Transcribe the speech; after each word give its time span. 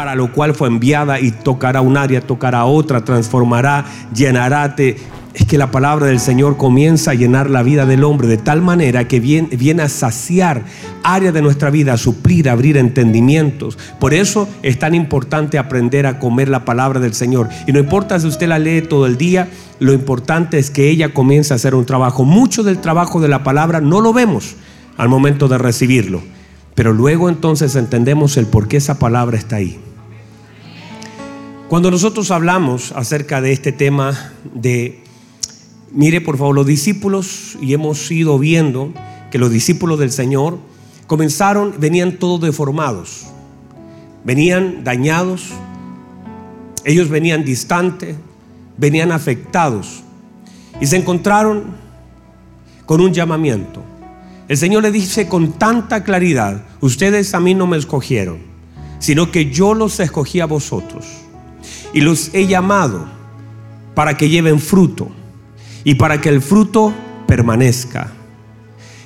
para 0.00 0.14
lo 0.14 0.32
cual 0.32 0.54
fue 0.54 0.68
enviada 0.68 1.20
y 1.20 1.30
tocará 1.30 1.82
un 1.82 1.98
área, 1.98 2.22
tocará 2.22 2.64
otra, 2.64 3.04
transformará, 3.04 3.84
llenará, 4.14 4.74
es 4.78 5.46
que 5.46 5.58
la 5.58 5.70
palabra 5.70 6.06
del 6.06 6.20
Señor 6.20 6.56
comienza 6.56 7.10
a 7.10 7.14
llenar 7.14 7.50
la 7.50 7.62
vida 7.62 7.84
del 7.84 8.04
hombre 8.04 8.26
de 8.26 8.38
tal 8.38 8.62
manera 8.62 9.06
que 9.06 9.20
viene, 9.20 9.54
viene, 9.58 9.82
a 9.82 9.90
saciar 9.90 10.64
áreas 11.02 11.34
de 11.34 11.42
nuestra 11.42 11.68
vida, 11.68 11.92
a 11.92 11.96
suplir, 11.98 12.48
a 12.48 12.52
abrir 12.52 12.78
entendimientos. 12.78 13.76
Por 13.98 14.14
eso 14.14 14.48
es 14.62 14.78
tan 14.78 14.94
importante 14.94 15.58
aprender 15.58 16.06
a 16.06 16.18
comer 16.18 16.48
la 16.48 16.64
palabra 16.64 16.98
del 16.98 17.12
Señor. 17.12 17.50
Y 17.66 17.72
no 17.72 17.78
importa 17.78 18.18
si 18.18 18.26
usted 18.26 18.48
la 18.48 18.58
lee 18.58 18.80
todo 18.80 19.04
el 19.04 19.18
día, 19.18 19.50
lo 19.80 19.92
importante 19.92 20.58
es 20.58 20.70
que 20.70 20.88
ella 20.88 21.12
comience 21.12 21.52
a 21.52 21.56
hacer 21.56 21.74
un 21.74 21.84
trabajo. 21.84 22.24
Mucho 22.24 22.62
del 22.62 22.78
trabajo 22.78 23.20
de 23.20 23.28
la 23.28 23.42
palabra 23.42 23.82
no 23.82 24.00
lo 24.00 24.14
vemos 24.14 24.56
al 24.96 25.10
momento 25.10 25.46
de 25.46 25.58
recibirlo, 25.58 26.22
pero 26.74 26.94
luego 26.94 27.28
entonces 27.28 27.76
entendemos 27.76 28.38
el 28.38 28.46
por 28.46 28.66
qué 28.66 28.78
esa 28.78 28.98
palabra 28.98 29.36
está 29.36 29.56
ahí. 29.56 29.78
Cuando 31.70 31.92
nosotros 31.92 32.32
hablamos 32.32 32.90
acerca 32.96 33.40
de 33.40 33.52
este 33.52 33.70
tema 33.70 34.32
de 34.56 35.04
Mire 35.92 36.20
por 36.20 36.36
favor 36.36 36.52
los 36.52 36.66
discípulos 36.66 37.56
y 37.62 37.74
hemos 37.74 38.10
ido 38.10 38.40
viendo 38.40 38.92
que 39.30 39.38
los 39.38 39.52
discípulos 39.52 40.00
del 40.00 40.10
Señor 40.10 40.58
comenzaron, 41.06 41.76
venían 41.78 42.16
todos 42.16 42.40
deformados, 42.40 43.28
venían 44.24 44.82
dañados, 44.82 45.50
ellos 46.84 47.08
venían 47.08 47.44
distantes, 47.44 48.16
venían 48.76 49.12
afectados 49.12 50.02
y 50.80 50.86
se 50.86 50.96
encontraron 50.96 51.66
con 52.84 53.00
un 53.00 53.14
llamamiento. 53.14 53.80
El 54.48 54.56
Señor 54.56 54.82
le 54.82 54.90
dice 54.90 55.28
con 55.28 55.52
tanta 55.52 56.02
claridad, 56.02 56.64
ustedes 56.80 57.32
a 57.32 57.38
mí 57.38 57.54
no 57.54 57.68
me 57.68 57.76
escogieron, 57.76 58.38
sino 58.98 59.30
que 59.30 59.52
yo 59.52 59.74
los 59.74 60.00
escogí 60.00 60.40
a 60.40 60.46
vosotros 60.46 61.29
y 61.92 62.00
los 62.00 62.34
he 62.34 62.46
llamado 62.46 63.06
para 63.94 64.16
que 64.16 64.28
lleven 64.28 64.60
fruto 64.60 65.08
y 65.84 65.94
para 65.94 66.20
que 66.20 66.28
el 66.28 66.40
fruto 66.40 66.92
permanezca. 67.26 68.12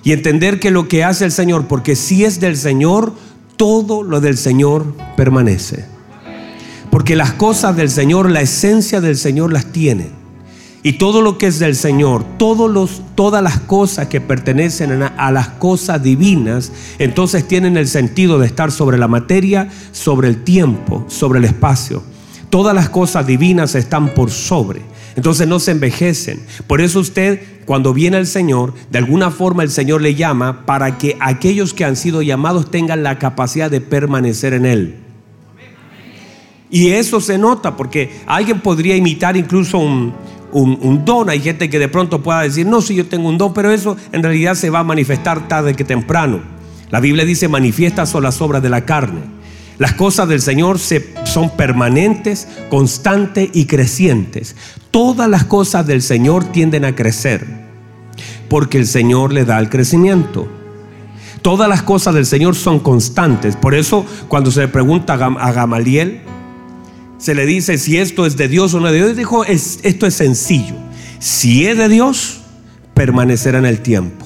Y 0.03 0.13
entender 0.13 0.61
que 0.61 0.71
lo 0.71 0.87
que 0.87 1.03
hace 1.03 1.25
el 1.25 1.33
Señor, 1.33 1.67
porque 1.67 1.97
si 1.97 2.25
es 2.25 2.39
del 2.41 2.57
Señor, 2.57 3.15
todo 3.57 4.03
lo 4.03 4.21
del 4.21 4.37
Señor 4.37 4.85
permanece. 5.17 5.87
Porque 6.91 7.17
las 7.17 7.33
cosas 7.33 7.75
del 7.77 7.91
Señor, 7.91 8.31
la 8.31 8.43
esencia 8.43 9.01
del 9.01 9.17
Señor 9.17 9.53
las 9.53 9.67
tiene. 9.67 10.11
Y 10.83 10.95
todo 10.95 11.23
lo 11.23 11.39
que 11.39 11.47
es 11.47 11.59
del 11.59 11.75
Señor, 11.75 12.23
todos 12.37 12.71
los, 12.71 13.01
todas 13.15 13.43
las 13.43 13.59
cosas 13.61 14.09
que 14.09 14.21
pertenecen 14.21 15.03
a, 15.03 15.07
a 15.07 15.33
las 15.33 15.49
cosas 15.49 16.03
divinas, 16.03 16.71
entonces 16.99 17.49
tienen 17.49 17.79
el 17.79 17.89
sentido 17.89 18.39
de 18.39 18.47
estar 18.47 18.71
sobre 18.71 18.99
la 18.99 19.09
materia, 19.09 19.71
sobre 19.93 20.29
el 20.29 20.45
tiempo, 20.45 21.07
sobre 21.09 21.39
el 21.39 21.47
espacio. 21.47 22.03
Todas 22.55 22.73
las 22.73 22.89
cosas 22.89 23.27
divinas 23.27 23.75
están 23.75 24.15
por 24.15 24.31
sobre. 24.31 24.81
Entonces 25.17 25.49
no 25.49 25.59
se 25.59 25.73
envejecen. 25.73 26.41
Por 26.69 26.81
eso 26.81 27.01
usted, 27.01 27.41
cuando 27.65 27.93
viene 27.93 28.17
el 28.17 28.29
Señor, 28.29 28.75
de 28.93 28.99
alguna 28.99 29.33
forma 29.33 29.65
el 29.65 29.73
Señor 29.73 30.01
le 30.01 30.15
llama 30.15 30.65
para 30.65 30.97
que 30.97 31.17
aquellos 31.19 31.75
que 31.75 31.85
han 31.85 31.97
sido 31.97 32.23
llamados 32.23 32.71
tengan 32.71 33.03
la 33.03 33.19
capacidad 33.19 33.73
de 33.73 33.81
permanecer 33.81 34.53
en 34.53 34.67
Él. 34.67 34.95
Y 36.71 36.91
eso 36.91 37.21
se 37.21 37.39
nota 37.39 37.77
porque 37.77 38.21
alguien 38.25 38.61
podría 38.61 38.95
imitar 38.95 39.37
incluso 39.37 39.79
un, 39.79 41.03
don. 41.05 41.31
Hay 41.31 41.41
gente 41.41 41.69
que 41.69 41.81
de 41.81 41.89
pronto 41.89 42.23
pueda 42.23 42.43
decir, 42.43 42.69
no, 42.69 42.81
si 42.83 42.95
yo 42.95 43.09
tengo 43.09 43.29
un 43.29 43.37
don, 43.37 43.53
pero 43.53 43.73
eso 43.73 43.97
en 44.13 44.23
realidad 44.23 44.55
se 44.55 44.71
va 44.71 44.79
a 44.79 44.85
manifestar 44.85 45.49
tarde 45.49 45.75
que 45.75 45.83
temprano. 45.83 46.41
La 46.93 47.01
Biblia 47.01 47.25
dice, 47.25 47.49
manifiesta 47.49 48.07
son 48.07 48.23
las 48.23 48.41
obras 48.41 48.63
de 48.63 48.71
la 48.71 48.85
carne. 48.85 49.34
Las 49.79 49.95
cosas 49.95 50.29
del 50.29 50.41
Señor 50.41 50.79
son 50.79 51.51
permanentes, 51.57 52.49
constantes 52.69 53.51
y 53.53 53.67
crecientes. 53.67 54.55
Todas 54.91 55.29
las 55.29 55.45
cosas 55.45 55.87
del 55.87 56.03
Señor 56.03 56.45
tienden 56.45 56.85
a 56.85 56.95
crecer 56.95 57.65
porque 58.49 58.79
el 58.79 58.87
Señor 58.87 59.33
le 59.33 59.45
da 59.45 59.59
el 59.59 59.69
crecimiento. 59.69 60.49
Todas 61.43 61.69
las 61.69 61.83
cosas 61.83 62.15
del 62.15 62.25
Señor 62.25 62.55
son 62.55 62.79
constantes. 62.81 63.57
Por 63.57 63.75
eso 63.75 64.07
cuando 64.29 64.51
se 64.51 64.61
le 64.61 64.69
pregunta 64.69 65.15
a 65.15 65.53
Gamaliel, 65.53 66.23
se 67.19 67.35
le 67.35 67.47
dice 67.47 67.79
si 67.79 67.99
esto 67.99 68.27
es 68.27 68.37
de 68.37 68.49
Dios 68.49 68.73
o 68.75 68.81
no 68.81 68.87
de 68.87 68.97
Dios. 68.97 69.17
Dijo, 69.17 69.45
esto 69.45 70.07
es 70.07 70.15
sencillo. 70.15 70.75
Si 71.19 71.67
es 71.67 71.77
de 71.77 71.89
Dios, 71.89 72.43
permanecerá 72.95 73.59
en 73.59 73.67
el 73.67 73.81
tiempo. 73.81 74.25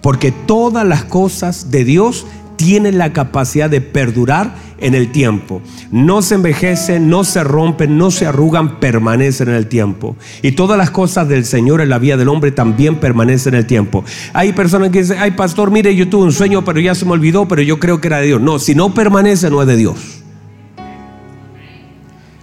Porque 0.00 0.32
todas 0.32 0.86
las 0.86 1.04
cosas 1.04 1.70
de 1.70 1.84
Dios 1.84 2.26
tienen 2.58 2.98
la 2.98 3.12
capacidad 3.12 3.70
de 3.70 3.80
perdurar 3.80 4.56
en 4.78 4.94
el 4.94 5.10
tiempo. 5.12 5.62
No 5.90 6.20
se 6.20 6.34
envejecen, 6.34 7.08
no 7.08 7.24
se 7.24 7.42
rompen, 7.44 7.96
no 7.96 8.10
se 8.10 8.26
arrugan, 8.26 8.80
permanecen 8.80 9.48
en 9.48 9.54
el 9.54 9.68
tiempo. 9.68 10.16
Y 10.42 10.52
todas 10.52 10.76
las 10.76 10.90
cosas 10.90 11.28
del 11.28 11.46
Señor 11.46 11.80
en 11.80 11.88
la 11.88 11.98
vida 11.98 12.16
del 12.16 12.28
hombre 12.28 12.50
también 12.50 12.96
permanecen 12.96 13.54
en 13.54 13.60
el 13.60 13.66
tiempo. 13.66 14.04
Hay 14.34 14.52
personas 14.52 14.90
que 14.90 15.00
dicen, 15.00 15.18
ay 15.20 15.30
pastor, 15.30 15.70
mire, 15.70 15.94
yo 15.94 16.08
tuve 16.08 16.24
un 16.24 16.32
sueño, 16.32 16.64
pero 16.64 16.80
ya 16.80 16.94
se 16.94 17.06
me 17.06 17.12
olvidó, 17.12 17.46
pero 17.46 17.62
yo 17.62 17.78
creo 17.78 18.00
que 18.00 18.08
era 18.08 18.18
de 18.18 18.26
Dios. 18.26 18.40
No, 18.40 18.58
si 18.58 18.74
no 18.74 18.92
permanece, 18.92 19.48
no 19.48 19.62
es 19.62 19.68
de 19.68 19.76
Dios. 19.76 20.22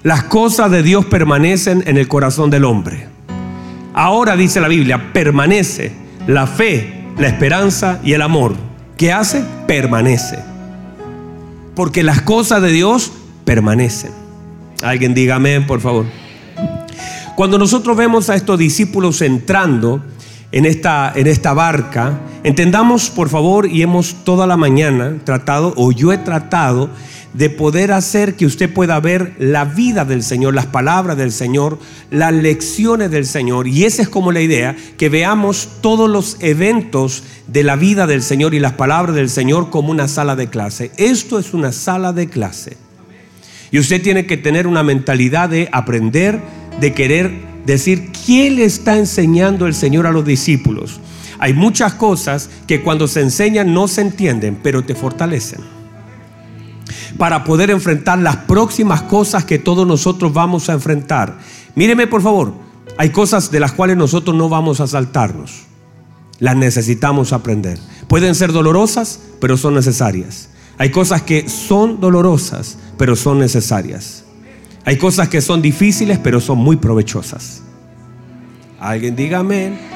Las 0.02 0.24
cosas 0.24 0.72
de 0.72 0.81
Dios 0.81 1.06
permanecen 1.06 1.84
en 1.88 1.98
el 1.98 2.08
corazón 2.08 2.50
del 2.50 2.64
hombre. 2.64 3.08
Ahora 3.94 4.38
dice 4.38 4.62
la 4.62 4.70
Biblia, 4.70 5.12
permanece 5.12 5.92
la 6.25 6.48
fe, 6.48 7.04
la 7.18 7.28
esperanza 7.28 8.00
y 8.02 8.14
el 8.14 8.22
amor. 8.22 8.75
¿Qué 8.97 9.11
hace? 9.11 9.44
Permanece. 9.67 10.39
Porque 11.75 12.01
las 12.01 12.22
cosas 12.22 12.61
de 12.61 12.72
Dios 12.72 13.11
permanecen. 13.44 14.11
Alguien 14.81 15.13
diga 15.13 15.35
amén, 15.35 15.67
por 15.67 15.81
favor. 15.81 16.06
Cuando 17.35 17.57
nosotros 17.57 17.97
vemos 17.97 18.29
a 18.29 18.35
estos 18.35 18.57
discípulos 18.57 19.22
entrando 19.22 20.01
en 20.53 20.66
esta, 20.66 21.11
en 21.13 21.28
esta 21.28 21.53
barca, 21.53 22.22
entendamos 22.44 23.09
por 23.09 23.28
favor, 23.28 23.67
y 23.67 23.81
hemos 23.81 24.23
toda 24.23 24.47
la 24.47 24.56
mañana 24.56 25.17
tratado, 25.25 25.73
o 25.75 25.91
yo 25.91 26.13
he 26.13 26.17
tratado, 26.17 26.89
de 27.38 27.50
poder 27.50 27.91
hacer 27.91 28.35
que 28.35 28.46
usted 28.46 28.72
pueda 28.72 29.00
ver 29.00 29.35
la 29.40 29.66
vida 29.66 30.06
del 30.06 30.23
Señor, 30.23 30.53
las 30.53 30.68
palabras 30.68 31.18
del 31.18 31.34
Señor, 31.34 31.79
las 32.09 32.34
lecciones 32.34 33.12
del 33.12 33.25
Señor. 33.25 33.68
Y 33.68 33.84
esa 33.84 34.03
es 34.03 34.09
como 34.09 34.31
la 34.31 34.40
idea, 34.40 34.75
que 34.97 35.09
veamos 35.09 35.68
todos 35.81 36.09
los 36.09 36.38
eventos 36.40 37.24
de 37.47 37.63
la 37.63 37.75
vida 37.75 38.07
del 38.07 38.24
Señor 38.24 38.53
y 38.53 38.59
las 38.59 38.74
palabras 38.74 39.16
del 39.16 39.29
Señor 39.29 39.69
como 39.69 39.91
una 39.91 40.07
sala 40.07 40.38
de 40.38 40.47
clase. 40.47 40.91
Esto 40.95 41.38
es 41.38 41.53
una 41.53 41.74
sala 41.74 42.13
de 42.13 42.29
clase. 42.29 42.78
Y 43.69 43.79
usted 43.79 44.01
tiene 44.01 44.25
que 44.25 44.38
tener 44.38 44.66
una 44.66 44.84
mentalidad 44.84 45.50
de 45.50 45.68
aprender, 45.74 46.40
de 46.79 46.94
querer 46.94 47.34
decir, 47.66 48.13
¿qué 48.25 48.50
le 48.50 48.63
está 48.63 48.97
enseñando 48.97 49.68
el 49.68 49.74
Señor 49.74 50.07
a 50.07 50.12
los 50.12 50.25
discípulos? 50.25 51.01
Hay 51.40 51.53
muchas 51.53 51.95
cosas 51.95 52.50
que 52.66 52.81
cuando 52.81 53.09
se 53.09 53.19
enseñan 53.19 53.74
no 53.74 53.90
se 53.90 54.01
entienden, 54.01 54.57
pero 54.63 54.85
te 54.85 54.95
fortalecen 54.95 55.75
para 57.18 57.44
poder 57.44 57.70
enfrentar 57.70 58.20
las 58.20 58.38
próximas 58.38 59.03
cosas 59.03 59.46
que 59.46 59.59
todos 59.59 59.88
nosotros 59.88 60.34
vamos 60.34 60.70
a 60.70 60.74
enfrentar. 60.74 61.38
Míreme 61.76 62.08
por 62.08 62.22
favor, 62.22 62.53
hay 62.98 63.09
cosas 63.09 63.52
de 63.52 63.59
las 63.59 63.74
cuales 63.74 63.98
nosotros 63.98 64.36
no 64.36 64.50
vamos 64.50 64.80
a 64.80 64.88
saltarnos. 64.88 65.64
Las 66.40 66.56
necesitamos 66.56 67.34
aprender. 67.34 67.80
Pueden 68.08 68.36
ser 68.36 68.52
dolorosas, 68.52 69.22
pero 69.40 69.58
son 69.58 69.74
necesarias. 69.74 70.50
Hay 70.78 70.92
cosas 70.92 71.22
que 71.22 71.48
son 71.48 72.02
dolorosas, 72.02 72.78
pero 72.98 73.16
son 73.16 73.40
necesarias. 73.40 74.25
Hay 74.84 74.98
cosas 74.98 75.30
que 75.30 75.42
son 75.42 75.62
difíciles, 75.62 76.20
pero 76.20 76.42
son 76.42 76.58
muy 76.58 76.75
provechosas. 76.75 77.62
Alguien 78.80 79.16
dígame. 79.16 79.94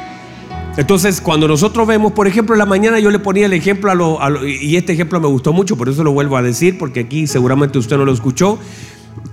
Entonces, 0.79 1.19
cuando 1.19 1.45
nosotros 1.45 1.85
vemos, 1.85 2.13
por 2.13 2.25
ejemplo, 2.25 2.55
en 2.55 2.59
la 2.59 2.65
mañana 2.65 2.99
yo 2.99 3.11
le 3.11 3.19
ponía 3.19 3.47
el 3.47 3.51
ejemplo 3.51 3.91
a 3.91 3.95
lo, 3.95 4.47
y 4.47 4.77
este 4.77 4.93
ejemplo 4.93 5.19
me 5.19 5.27
gustó 5.27 5.51
mucho, 5.51 5.75
por 5.75 5.89
eso 5.89 6.05
lo 6.05 6.13
vuelvo 6.13 6.37
a 6.37 6.41
decir, 6.41 6.77
porque 6.77 7.01
aquí 7.01 7.27
seguramente 7.27 7.77
usted 7.77 7.97
no 7.97 8.05
lo 8.05 8.13
escuchó. 8.13 8.57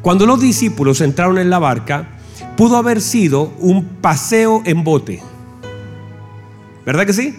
Cuando 0.02 0.26
los 0.26 0.40
discípulos 0.40 1.00
entraron 1.00 1.38
en 1.38 1.48
la 1.48 1.60
barca, 1.60 2.19
pudo 2.56 2.76
haber 2.76 3.00
sido 3.00 3.52
un 3.60 3.84
paseo 3.84 4.62
en 4.64 4.82
bote. 4.82 5.22
¿Verdad 6.84 7.06
que 7.06 7.12
sí? 7.12 7.37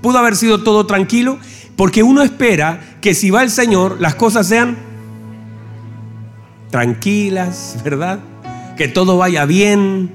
Pudo 0.00 0.18
haber 0.18 0.34
sido 0.34 0.64
todo 0.64 0.84
tranquilo, 0.86 1.38
porque 1.76 2.02
uno 2.02 2.22
espera 2.22 2.98
que 3.00 3.14
si 3.14 3.30
va 3.30 3.44
el 3.44 3.50
Señor, 3.50 4.00
las 4.00 4.16
cosas 4.16 4.48
sean 4.48 4.76
tranquilas, 6.70 7.78
¿verdad? 7.84 8.18
Que 8.76 8.88
todo 8.88 9.16
vaya 9.16 9.44
bien, 9.44 10.10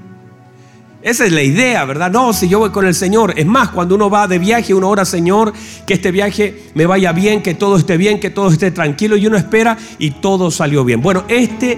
esa 1.07 1.25
es 1.25 1.31
la 1.31 1.41
idea, 1.41 1.85
¿verdad? 1.85 2.11
No, 2.11 2.33
si 2.33 2.49
yo 2.49 2.59
voy 2.59 2.71
con 2.71 2.85
el 2.85 2.93
Señor. 2.93 3.33
Es 3.37 3.45
más, 3.45 3.69
cuando 3.69 3.95
uno 3.95 4.09
va 4.09 4.27
de 4.27 4.39
viaje, 4.39 4.73
uno 4.73 4.89
ora, 4.89 5.05
Señor, 5.05 5.53
que 5.85 5.93
este 5.93 6.11
viaje 6.11 6.63
me 6.73 6.85
vaya 6.85 7.13
bien, 7.13 7.41
que 7.41 7.53
todo 7.53 7.77
esté 7.77 7.95
bien, 7.95 8.19
que 8.19 8.29
todo 8.29 8.49
esté 8.49 8.71
tranquilo. 8.71 9.15
Y 9.15 9.25
uno 9.25 9.37
espera 9.37 9.77
y 9.99 10.11
todo 10.11 10.51
salió 10.51 10.83
bien. 10.83 11.01
Bueno, 11.01 11.23
este, 11.29 11.77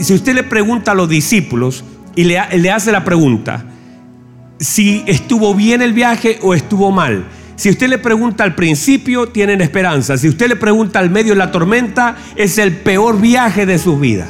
si 0.00 0.14
usted 0.14 0.34
le 0.34 0.42
pregunta 0.42 0.90
a 0.90 0.94
los 0.96 1.08
discípulos 1.08 1.84
y 2.16 2.24
le, 2.24 2.38
hace 2.40 2.90
la 2.90 3.04
pregunta, 3.04 3.66
si 4.58 5.04
estuvo 5.06 5.54
bien 5.54 5.80
el 5.80 5.92
viaje 5.92 6.40
o 6.42 6.52
estuvo 6.52 6.90
mal, 6.90 7.26
Si 7.54 7.68
usted 7.68 7.88
le 7.88 7.98
pregunta 7.98 8.42
al 8.42 8.54
principio, 8.54 9.28
tienen 9.28 9.60
esperanza. 9.60 10.16
Si 10.16 10.26
usted 10.26 10.48
le 10.48 10.56
pregunta 10.56 10.98
al 10.98 11.10
medio 11.10 11.34
de 11.34 11.38
la 11.38 11.52
tormenta, 11.52 12.16
es 12.34 12.56
el 12.56 12.72
peor 12.72 13.20
viaje 13.20 13.66
de 13.66 13.78
su 13.78 13.98
vida. 13.98 14.26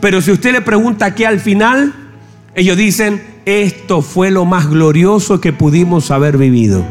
Pero 0.00 0.22
si 0.22 0.30
usted 0.30 0.52
le 0.52 0.62
pregunta 0.62 1.04
aquí 1.04 1.24
al 1.24 1.40
final, 1.40 2.05
ellos 2.56 2.78
dicen, 2.78 3.22
esto 3.44 4.00
fue 4.00 4.30
lo 4.30 4.46
más 4.46 4.70
glorioso 4.70 5.42
que 5.42 5.52
pudimos 5.52 6.10
haber 6.10 6.38
vivido. 6.38 6.86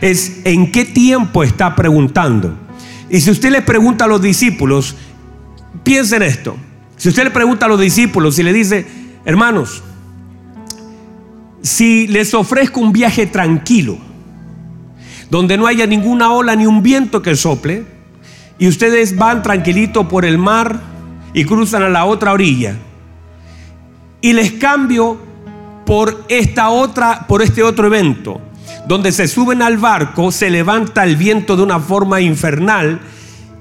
Es 0.00 0.42
en 0.44 0.70
qué 0.70 0.84
tiempo 0.84 1.42
está 1.42 1.74
preguntando. 1.74 2.54
Y 3.10 3.20
si 3.20 3.32
usted 3.32 3.50
le 3.50 3.62
pregunta 3.62 4.04
a 4.04 4.08
los 4.08 4.22
discípulos, 4.22 4.94
piensen 5.82 6.22
esto. 6.22 6.56
Si 6.96 7.08
usted 7.08 7.24
le 7.24 7.30
pregunta 7.32 7.66
a 7.66 7.68
los 7.68 7.80
discípulos 7.80 8.38
y 8.38 8.44
le 8.44 8.52
dice, 8.52 8.86
hermanos, 9.24 9.82
si 11.62 12.06
les 12.06 12.32
ofrezco 12.32 12.78
un 12.78 12.92
viaje 12.92 13.26
tranquilo, 13.26 13.98
donde 15.30 15.58
no 15.58 15.66
haya 15.66 15.86
ninguna 15.88 16.32
ola 16.32 16.54
ni 16.54 16.66
un 16.66 16.80
viento 16.80 17.22
que 17.22 17.34
sople, 17.34 17.86
y 18.60 18.68
ustedes 18.68 19.16
van 19.16 19.42
tranquilito 19.42 20.06
por 20.06 20.24
el 20.24 20.38
mar 20.38 20.80
y 21.34 21.44
cruzan 21.44 21.82
a 21.82 21.88
la 21.88 22.04
otra 22.04 22.32
orilla, 22.32 22.76
y 24.20 24.32
les 24.32 24.52
cambio 24.52 25.18
por 25.86 26.24
esta 26.28 26.70
otra, 26.70 27.26
por 27.26 27.42
este 27.42 27.62
otro 27.62 27.86
evento, 27.86 28.40
donde 28.86 29.12
se 29.12 29.28
suben 29.28 29.62
al 29.62 29.78
barco, 29.78 30.30
se 30.30 30.50
levanta 30.50 31.04
el 31.04 31.16
viento 31.16 31.56
de 31.56 31.62
una 31.62 31.80
forma 31.80 32.20
infernal 32.20 33.00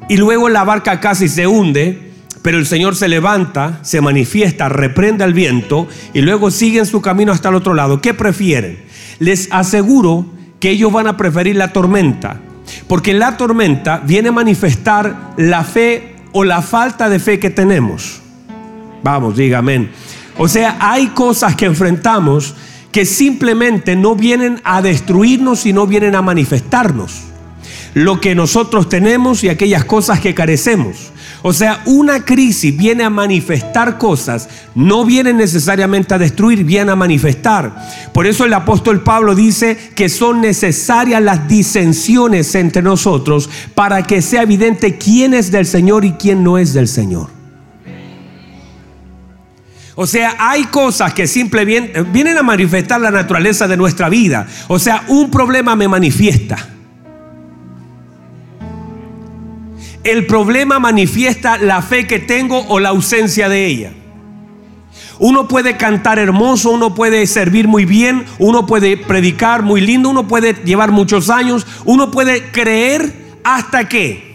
y 0.07 0.17
luego 0.17 0.50
la 0.50 0.63
barca 0.63 1.00
casi 1.00 1.27
se 1.27 1.47
hunde 1.47 2.09
pero 2.41 2.57
el 2.57 2.65
Señor 2.65 2.95
se 2.95 3.07
levanta, 3.07 3.79
se 3.81 4.01
manifiesta, 4.01 4.69
reprende 4.69 5.23
al 5.23 5.33
viento 5.33 5.88
y 6.13 6.21
luego 6.21 6.51
siguen 6.51 6.85
su 6.85 7.01
camino 7.01 7.31
hasta 7.31 7.50
el 7.50 7.56
otro 7.56 7.73
lado. 7.73 8.01
¿Qué 8.01 8.13
prefieren? 8.13 8.79
Les 9.19 9.50
aseguro 9.51 10.25
que 10.59 10.69
ellos 10.71 10.91
van 10.91 11.07
a 11.07 11.17
preferir 11.17 11.56
la 11.56 11.73
tormenta, 11.73 12.39
porque 12.88 13.13
la 13.13 13.35
tormenta 13.38 14.01
viene 14.06 14.29
a 14.29 14.33
manifestar 14.33 15.33
la 15.38 15.63
fe 15.63 16.15
o 16.31 16.44
la 16.44 16.61
falta 16.61 17.09
de 17.09 17.19
fe 17.19 17.39
que 17.39 17.50
tenemos. 17.50 18.21
Vamos, 19.03 19.35
diga 19.35 19.59
amén. 19.59 19.91
O 20.39 20.47
sea, 20.47 20.77
hay 20.80 21.07
cosas 21.07 21.56
que 21.56 21.65
enfrentamos 21.65 22.56
que 22.94 23.06
simplemente 23.06 23.95
no 23.95 24.15
vienen 24.15 24.62
a 24.63 24.81
destruirnos, 24.81 25.59
sino 25.59 25.86
vienen 25.86 26.15
a 26.15 26.21
manifestarnos 26.21 27.24
lo 27.94 28.21
que 28.21 28.36
nosotros 28.36 28.88
tenemos 28.88 29.44
y 29.44 29.50
aquellas 29.50 29.83
cosas 29.83 30.19
que 30.19 30.33
carecemos. 30.33 31.12
O 31.41 31.53
sea, 31.53 31.81
una 31.86 32.24
crisis 32.25 32.75
viene 32.75 33.03
a 33.03 33.09
manifestar 33.09 33.97
cosas, 33.97 34.47
no 34.75 35.06
viene 35.06 35.33
necesariamente 35.33 36.13
a 36.13 36.18
destruir, 36.18 36.63
viene 36.63 36.92
a 36.92 36.95
manifestar. 36.95 37.75
Por 38.13 38.27
eso 38.27 38.45
el 38.45 38.53
apóstol 38.53 39.01
Pablo 39.03 39.35
dice 39.35 39.77
que 39.95 40.07
son 40.09 40.42
necesarias 40.42 41.21
las 41.21 41.47
disensiones 41.47 42.56
entre 42.56 42.81
nosotros 42.81 43.50
para 43.75 44.03
que 44.03 44.21
sea 44.21 44.44
evidente 44.44 44.97
quién 44.97 45.33
es 45.33 45.51
del 45.51 45.65
Señor 45.65 46.06
y 46.06 46.13
quién 46.13 46.44
no 46.44 46.57
es 46.57 46.74
del 46.74 46.88
Señor. 46.88 47.38
O 50.01 50.07
sea, 50.07 50.37
hay 50.39 50.63
cosas 50.63 51.13
que 51.13 51.27
simplemente 51.27 52.03
vienen 52.03 52.37
a 52.37 52.41
manifestar 52.41 53.01
la 53.01 53.11
naturaleza 53.11 53.67
de 53.67 53.75
nuestra 53.75 54.07
vida. 54.07 54.47
O 54.69 54.79
sea, 54.79 55.03
un 55.09 55.29
problema 55.29 55.75
me 55.75 55.89
manifiesta. 55.89 56.55
El 60.01 60.25
problema 60.25 60.79
manifiesta 60.79 61.57
la 61.57 61.81
fe 61.81 62.07
que 62.07 62.19
tengo 62.19 62.65
o 62.69 62.79
la 62.79 62.89
ausencia 62.89 63.49
de 63.49 63.65
ella. 63.65 63.91
Uno 65.19 65.49
puede 65.49 65.75
cantar 65.75 66.17
hermoso, 66.17 66.71
uno 66.71 66.95
puede 66.95 67.27
servir 67.27 67.67
muy 67.67 67.83
bien, 67.83 68.23
uno 68.37 68.65
puede 68.65 68.95
predicar 68.95 69.63
muy 69.63 69.81
lindo, 69.81 70.11
uno 70.11 70.29
puede 70.29 70.53
llevar 70.63 70.93
muchos 70.93 71.29
años, 71.29 71.67
uno 71.83 72.09
puede 72.09 72.51
creer 72.51 73.11
hasta 73.43 73.89
que. 73.89 74.28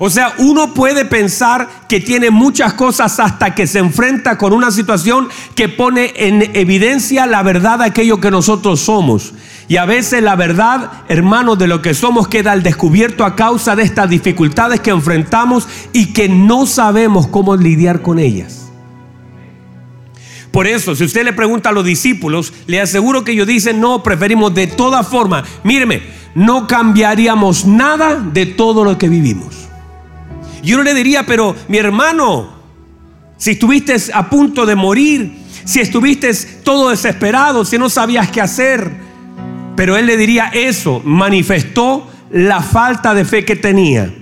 O 0.00 0.10
sea, 0.10 0.34
uno 0.38 0.74
puede 0.74 1.04
pensar 1.04 1.68
que 1.88 2.00
tiene 2.00 2.30
muchas 2.30 2.74
cosas 2.74 3.18
hasta 3.18 3.54
que 3.54 3.66
se 3.66 3.80
enfrenta 3.80 4.38
con 4.38 4.52
una 4.52 4.70
situación 4.70 5.28
que 5.56 5.68
pone 5.68 6.12
en 6.16 6.54
evidencia 6.54 7.26
la 7.26 7.42
verdad 7.42 7.80
de 7.80 7.86
aquello 7.86 8.20
que 8.20 8.30
nosotros 8.30 8.78
somos. 8.78 9.34
Y 9.66 9.76
a 9.76 9.86
veces 9.86 10.22
la 10.22 10.36
verdad, 10.36 11.02
hermanos, 11.08 11.58
de 11.58 11.66
lo 11.66 11.82
que 11.82 11.94
somos 11.94 12.28
queda 12.28 12.52
al 12.52 12.62
descubierto 12.62 13.24
a 13.24 13.34
causa 13.34 13.74
de 13.74 13.82
estas 13.82 14.08
dificultades 14.08 14.80
que 14.80 14.90
enfrentamos 14.90 15.66
y 15.92 16.12
que 16.12 16.28
no 16.28 16.66
sabemos 16.66 17.26
cómo 17.26 17.56
lidiar 17.56 18.00
con 18.00 18.20
ellas. 18.20 18.70
Por 20.52 20.66
eso, 20.66 20.94
si 20.94 21.04
usted 21.04 21.24
le 21.24 21.32
pregunta 21.32 21.68
a 21.68 21.72
los 21.72 21.84
discípulos, 21.84 22.52
le 22.66 22.80
aseguro 22.80 23.24
que 23.24 23.32
ellos 23.32 23.46
dicen, 23.46 23.80
no, 23.80 24.02
preferimos 24.02 24.54
de 24.54 24.68
toda 24.68 25.02
forma, 25.02 25.44
míreme, 25.64 26.02
no 26.34 26.66
cambiaríamos 26.66 27.66
nada 27.66 28.14
de 28.14 28.46
todo 28.46 28.84
lo 28.84 28.96
que 28.96 29.08
vivimos. 29.08 29.67
Yo 30.62 30.76
no 30.76 30.82
le 30.82 30.94
diría, 30.94 31.24
pero 31.24 31.54
mi 31.68 31.78
hermano, 31.78 32.48
si 33.36 33.52
estuviste 33.52 33.96
a 34.12 34.28
punto 34.28 34.66
de 34.66 34.74
morir, 34.74 35.38
si 35.64 35.80
estuviste 35.80 36.32
todo 36.62 36.90
desesperado, 36.90 37.64
si 37.64 37.78
no 37.78 37.88
sabías 37.88 38.30
qué 38.30 38.40
hacer, 38.40 38.90
pero 39.76 39.96
él 39.96 40.06
le 40.06 40.16
diría 40.16 40.50
eso, 40.52 41.00
manifestó 41.04 42.08
la 42.30 42.60
falta 42.60 43.14
de 43.14 43.24
fe 43.24 43.44
que 43.44 43.56
tenía, 43.56 44.12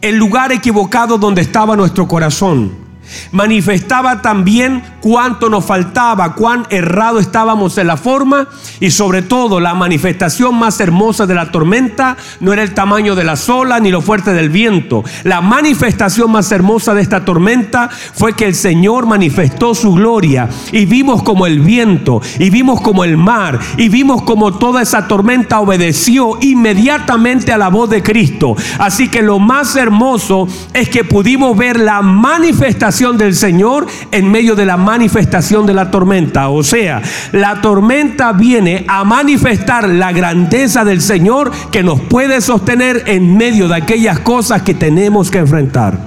el 0.00 0.16
lugar 0.16 0.52
equivocado 0.52 1.18
donde 1.18 1.42
estaba 1.42 1.76
nuestro 1.76 2.08
corazón 2.08 2.85
manifestaba 3.32 4.22
también 4.22 4.82
cuánto 5.00 5.48
nos 5.48 5.64
faltaba, 5.64 6.34
cuán 6.34 6.66
errado 6.70 7.18
estábamos 7.18 7.78
en 7.78 7.86
la 7.86 7.96
forma 7.96 8.48
y 8.80 8.90
sobre 8.90 9.22
todo 9.22 9.60
la 9.60 9.74
manifestación 9.74 10.54
más 10.56 10.80
hermosa 10.80 11.26
de 11.26 11.34
la 11.34 11.50
tormenta 11.50 12.16
no 12.40 12.52
era 12.52 12.62
el 12.62 12.74
tamaño 12.74 13.14
de 13.14 13.24
la 13.24 13.36
sola 13.36 13.78
ni 13.78 13.90
lo 13.90 14.02
fuerte 14.02 14.32
del 14.32 14.50
viento. 14.50 15.04
La 15.24 15.40
manifestación 15.40 16.30
más 16.30 16.50
hermosa 16.50 16.94
de 16.94 17.02
esta 17.02 17.24
tormenta 17.24 17.88
fue 17.88 18.34
que 18.34 18.46
el 18.46 18.54
Señor 18.54 19.06
manifestó 19.06 19.74
su 19.74 19.92
gloria 19.92 20.48
y 20.72 20.86
vimos 20.86 21.22
como 21.22 21.46
el 21.46 21.60
viento 21.60 22.20
y 22.38 22.50
vimos 22.50 22.80
como 22.80 23.04
el 23.04 23.16
mar 23.16 23.60
y 23.76 23.88
vimos 23.88 24.22
como 24.22 24.54
toda 24.54 24.82
esa 24.82 25.06
tormenta 25.06 25.60
obedeció 25.60 26.38
inmediatamente 26.40 27.52
a 27.52 27.58
la 27.58 27.68
voz 27.68 27.90
de 27.90 28.02
Cristo. 28.02 28.56
Así 28.78 29.08
que 29.08 29.22
lo 29.22 29.38
más 29.38 29.76
hermoso 29.76 30.48
es 30.72 30.88
que 30.88 31.04
pudimos 31.04 31.56
ver 31.56 31.78
la 31.78 32.02
manifestación 32.02 32.95
del 32.96 33.34
Señor 33.34 33.86
en 34.10 34.30
medio 34.30 34.56
de 34.56 34.64
la 34.64 34.78
manifestación 34.78 35.66
de 35.66 35.74
la 35.74 35.90
tormenta. 35.90 36.48
O 36.48 36.62
sea, 36.62 37.02
la 37.32 37.60
tormenta 37.60 38.32
viene 38.32 38.86
a 38.88 39.04
manifestar 39.04 39.86
la 39.86 40.12
grandeza 40.12 40.82
del 40.82 41.02
Señor 41.02 41.52
que 41.70 41.82
nos 41.82 42.00
puede 42.00 42.40
sostener 42.40 43.02
en 43.06 43.36
medio 43.36 43.68
de 43.68 43.76
aquellas 43.76 44.20
cosas 44.20 44.62
que 44.62 44.72
tenemos 44.72 45.30
que 45.30 45.38
enfrentar. 45.38 45.98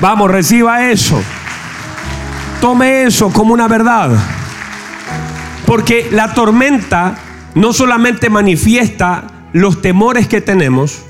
Vamos, 0.00 0.30
reciba 0.30 0.88
eso. 0.88 1.20
Tome 2.60 3.02
eso 3.02 3.30
como 3.30 3.54
una 3.54 3.66
verdad. 3.66 4.10
Porque 5.66 6.08
la 6.12 6.32
tormenta 6.32 7.16
no 7.56 7.72
solamente 7.72 8.30
manifiesta 8.30 9.24
los 9.52 9.82
temores 9.82 10.28
que 10.28 10.40
tenemos, 10.40 11.02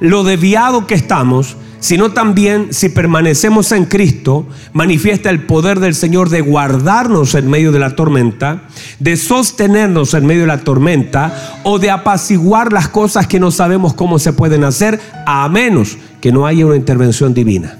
lo 0.00 0.24
desviado 0.24 0.86
que 0.86 0.94
estamos, 0.94 1.56
sino 1.80 2.12
también 2.12 2.72
si 2.72 2.88
permanecemos 2.88 3.72
en 3.72 3.84
Cristo, 3.84 4.46
manifiesta 4.72 5.30
el 5.30 5.44
poder 5.44 5.80
del 5.80 5.94
Señor 5.94 6.28
de 6.28 6.40
guardarnos 6.40 7.34
en 7.34 7.48
medio 7.48 7.72
de 7.72 7.78
la 7.78 7.94
tormenta, 7.94 8.62
de 8.98 9.16
sostenernos 9.16 10.14
en 10.14 10.26
medio 10.26 10.42
de 10.42 10.48
la 10.48 10.60
tormenta 10.60 11.60
o 11.62 11.78
de 11.78 11.90
apaciguar 11.90 12.72
las 12.72 12.88
cosas 12.88 13.26
que 13.26 13.40
no 13.40 13.50
sabemos 13.50 13.94
cómo 13.94 14.18
se 14.18 14.32
pueden 14.32 14.64
hacer, 14.64 15.00
a 15.26 15.48
menos 15.48 15.96
que 16.20 16.32
no 16.32 16.46
haya 16.46 16.66
una 16.66 16.76
intervención 16.76 17.32
divina. 17.32 17.78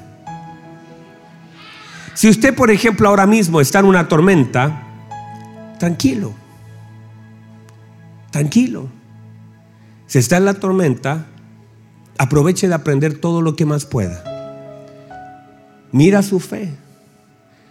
Si 2.14 2.28
usted, 2.28 2.54
por 2.54 2.70
ejemplo, 2.70 3.08
ahora 3.08 3.26
mismo 3.26 3.60
está 3.60 3.78
en 3.78 3.84
una 3.84 4.08
tormenta, 4.08 4.82
tranquilo, 5.78 6.32
tranquilo. 8.30 8.88
Si 10.06 10.18
está 10.18 10.38
en 10.38 10.46
la 10.46 10.54
tormenta, 10.54 11.26
Aproveche 12.18 12.66
de 12.66 12.74
aprender 12.74 13.16
todo 13.16 13.42
lo 13.42 13.54
que 13.54 13.64
más 13.64 13.86
pueda. 13.86 14.24
Mira 15.92 16.22
su 16.24 16.40
fe. 16.40 16.74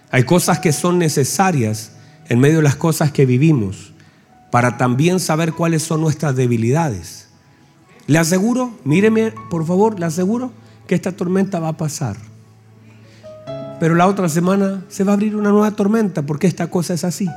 Hay 0.09 0.23
cosas 0.23 0.59
que 0.59 0.71
son 0.71 0.97
necesarias 0.97 1.91
en 2.29 2.39
medio 2.39 2.57
de 2.57 2.63
las 2.63 2.77
cosas 2.77 3.11
que 3.11 3.25
vivimos 3.25 3.91
para 4.49 4.77
también 4.77 5.19
saber 5.19 5.51
cuáles 5.51 5.83
son 5.83 5.99
nuestras 5.99 6.33
debilidades. 6.37 7.27
Le 8.07 8.19
aseguro, 8.19 8.71
míreme 8.85 9.33
por 9.49 9.65
favor, 9.65 9.99
le 9.99 10.05
aseguro 10.05 10.53
que 10.87 10.95
esta 10.95 11.11
tormenta 11.11 11.59
va 11.59 11.69
a 11.69 11.77
pasar. 11.77 12.15
Pero 13.81 13.95
la 13.95 14.07
otra 14.07 14.29
semana 14.29 14.85
se 14.87 15.03
va 15.03 15.11
a 15.11 15.15
abrir 15.15 15.35
una 15.35 15.51
nueva 15.51 15.71
tormenta 15.71 16.21
porque 16.21 16.47
esta 16.47 16.67
cosa 16.67 16.93
es 16.93 17.03
así. 17.03 17.27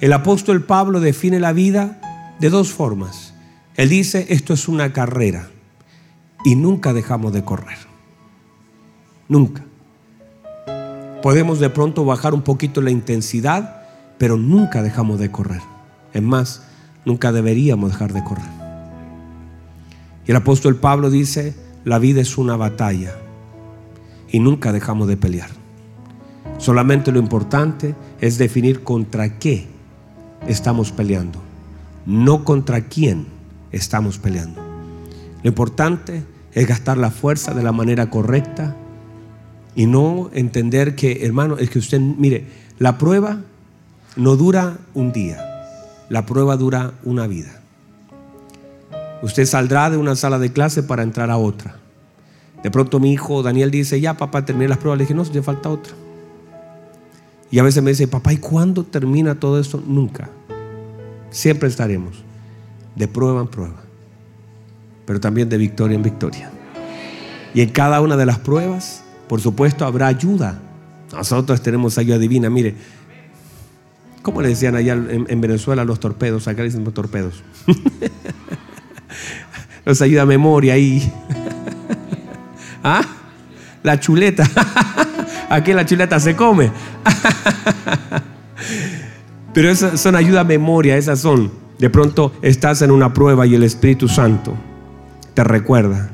El 0.00 0.12
apóstol 0.12 0.64
Pablo 0.64 0.98
define 0.98 1.38
la 1.38 1.52
vida 1.52 2.00
de 2.40 2.50
dos 2.50 2.72
formas. 2.72 3.34
Él 3.76 3.88
dice, 3.88 4.26
esto 4.30 4.52
es 4.52 4.66
una 4.66 4.92
carrera 4.92 5.48
y 6.44 6.54
nunca 6.56 6.92
dejamos 6.92 7.32
de 7.32 7.44
correr. 7.44 7.78
Nunca. 9.28 9.64
Podemos 11.22 11.58
de 11.58 11.70
pronto 11.70 12.04
bajar 12.04 12.32
un 12.34 12.42
poquito 12.42 12.80
la 12.80 12.90
intensidad, 12.90 13.82
pero 14.18 14.36
nunca 14.36 14.82
dejamos 14.82 15.18
de 15.18 15.30
correr. 15.30 15.62
Es 16.12 16.22
más, 16.22 16.62
nunca 17.04 17.32
deberíamos 17.32 17.92
dejar 17.92 18.12
de 18.12 18.24
correr. 18.24 18.58
Y 20.26 20.30
el 20.30 20.36
apóstol 20.36 20.76
Pablo 20.76 21.10
dice, 21.10 21.54
la 21.84 21.98
vida 21.98 22.20
es 22.20 22.38
una 22.38 22.56
batalla 22.56 23.14
y 24.30 24.40
nunca 24.40 24.72
dejamos 24.72 25.08
de 25.08 25.16
pelear. 25.16 25.50
Solamente 26.58 27.12
lo 27.12 27.18
importante 27.18 27.94
es 28.20 28.36
definir 28.36 28.82
contra 28.82 29.38
qué 29.38 29.66
estamos 30.46 30.92
peleando, 30.92 31.40
no 32.04 32.44
contra 32.44 32.82
quién 32.82 33.26
estamos 33.72 34.18
peleando. 34.18 34.67
Lo 35.42 35.48
importante 35.48 36.22
es 36.52 36.66
gastar 36.66 36.98
la 36.98 37.10
fuerza 37.10 37.54
de 37.54 37.62
la 37.62 37.72
manera 37.72 38.10
correcta 38.10 38.76
y 39.74 39.86
no 39.86 40.30
entender 40.32 40.94
que, 40.96 41.24
hermano, 41.24 41.58
es 41.58 41.70
que 41.70 41.78
usted, 41.78 42.00
mire, 42.00 42.46
la 42.78 42.98
prueba 42.98 43.40
no 44.16 44.36
dura 44.36 44.78
un 44.94 45.12
día, 45.12 45.38
la 46.08 46.26
prueba 46.26 46.56
dura 46.56 46.94
una 47.04 47.26
vida. 47.26 47.60
Usted 49.22 49.46
saldrá 49.46 49.90
de 49.90 49.96
una 49.96 50.16
sala 50.16 50.38
de 50.38 50.52
clase 50.52 50.82
para 50.82 51.02
entrar 51.02 51.30
a 51.30 51.36
otra. 51.36 51.76
De 52.62 52.70
pronto 52.70 52.98
mi 52.98 53.12
hijo 53.12 53.42
Daniel 53.42 53.70
dice, 53.70 54.00
ya 54.00 54.16
papá, 54.16 54.44
terminé 54.44 54.68
las 54.68 54.78
pruebas. 54.78 54.98
Le 54.98 55.04
dije, 55.04 55.14
no, 55.14 55.22
ya 55.24 55.42
falta 55.42 55.68
otra. 55.68 55.92
Y 57.50 57.58
a 57.58 57.62
veces 57.62 57.82
me 57.82 57.90
dice, 57.90 58.08
papá, 58.08 58.32
¿y 58.32 58.38
cuándo 58.38 58.84
termina 58.84 59.38
todo 59.38 59.58
esto? 59.58 59.82
Nunca. 59.86 60.28
Siempre 61.30 61.68
estaremos 61.68 62.22
de 62.94 63.08
prueba 63.08 63.40
en 63.40 63.46
prueba, 63.48 63.82
pero 65.08 65.20
también 65.20 65.48
de 65.48 65.56
victoria 65.56 65.94
en 65.94 66.02
victoria. 66.02 66.50
Y 67.54 67.62
en 67.62 67.70
cada 67.70 68.02
una 68.02 68.18
de 68.18 68.26
las 68.26 68.40
pruebas, 68.40 69.02
por 69.26 69.40
supuesto, 69.40 69.86
habrá 69.86 70.06
ayuda. 70.06 70.60
Nosotros 71.14 71.62
tenemos 71.62 71.96
ayuda 71.96 72.18
divina. 72.18 72.50
Mire, 72.50 72.74
¿cómo 74.20 74.42
le 74.42 74.50
decían 74.50 74.76
allá 74.76 74.92
en, 74.92 75.40
Venezuela 75.40 75.86
los 75.86 75.98
torpedos? 75.98 76.46
Acá 76.46 76.58
le 76.58 76.64
dicen 76.64 76.84
los 76.84 76.92
torpedos. 76.92 77.42
Nos 79.86 80.02
ayuda 80.02 80.22
a 80.22 80.26
memoria 80.26 80.74
ahí. 80.74 81.10
¿Ah? 82.84 83.00
La 83.82 83.98
chuleta. 83.98 84.46
Aquí 85.48 85.72
la 85.72 85.86
chuleta 85.86 86.20
se 86.20 86.36
come. 86.36 86.70
Pero 89.54 89.70
esas 89.70 89.98
son 89.98 90.16
ayuda 90.16 90.40
a 90.40 90.44
memoria, 90.44 90.98
esas 90.98 91.18
son. 91.18 91.50
De 91.78 91.88
pronto 91.88 92.34
estás 92.42 92.82
en 92.82 92.90
una 92.90 93.14
prueba 93.14 93.46
y 93.46 93.54
el 93.54 93.62
Espíritu 93.62 94.06
Santo 94.06 94.54
recuerda. 95.44 96.10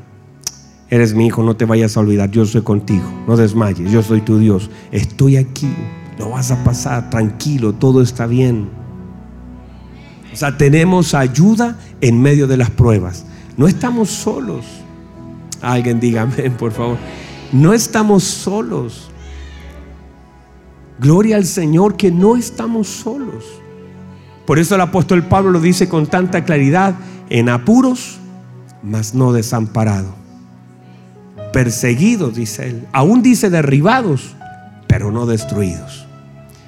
Eres 0.91 1.15
mi 1.15 1.27
hijo, 1.27 1.43
no 1.43 1.57
te 1.57 1.65
vayas 1.65 1.97
a 1.97 2.01
olvidar, 2.01 2.31
yo 2.31 2.45
soy 2.45 2.63
contigo, 2.63 3.05
no 3.27 3.37
desmayes, 3.37 3.91
yo 3.91 4.03
soy 4.03 4.21
tu 4.21 4.39
Dios, 4.39 4.71
estoy 4.93 5.37
aquí, 5.37 5.75
lo 6.19 6.31
vas 6.31 6.51
a 6.51 6.63
pasar, 6.63 7.11
tranquilo, 7.11 7.73
todo 7.73 8.03
está 8.03 8.27
bien. 8.27 8.69
O 10.33 10.37
sea, 10.37 10.57
tenemos 10.57 11.15
ayuda 11.15 11.79
en 12.01 12.21
medio 12.21 12.47
de 12.47 12.57
las 12.57 12.71
pruebas. 12.71 13.25
No 13.57 13.69
estamos 13.69 14.11
solos. 14.11 14.65
Alguien 15.63 16.01
diga 16.01 16.29
por 16.59 16.73
favor. 16.73 16.99
No 17.53 17.73
estamos 17.73 18.25
solos. 18.25 19.11
Gloria 20.99 21.37
al 21.37 21.45
Señor 21.45 21.97
que 21.97 22.11
no 22.11 22.37
estamos 22.37 22.89
solos. 22.89 23.45
Por 24.47 24.59
eso 24.59 24.75
el 24.75 24.81
apóstol 24.81 25.23
Pablo 25.23 25.53
lo 25.53 25.61
dice 25.61 25.89
con 25.89 26.07
tanta 26.07 26.45
claridad, 26.45 26.95
en 27.31 27.49
apuros, 27.49 28.19
mas 28.85 29.15
no 29.15 29.33
desamparado. 29.33 30.15
Perseguidos, 31.53 32.35
dice 32.35 32.69
él. 32.69 32.89
Aún 32.93 33.23
dice 33.23 33.51
derribados, 33.51 34.35
pero 34.87 35.11
no 35.11 35.27
destruidos. 35.27 36.07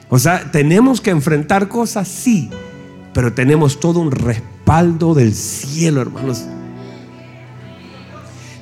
O 0.09 0.19
sea, 0.19 0.51
tenemos 0.51 1.01
que 1.01 1.11
enfrentar 1.11 1.69
cosas, 1.69 2.09
sí, 2.09 2.51
pero 3.13 3.33
tenemos 3.33 3.81
todo 3.81 4.01
un 4.01 4.11
respaldo 4.11 5.15
del 5.15 5.35
cielo, 5.35 6.03
hermanos 6.03 6.47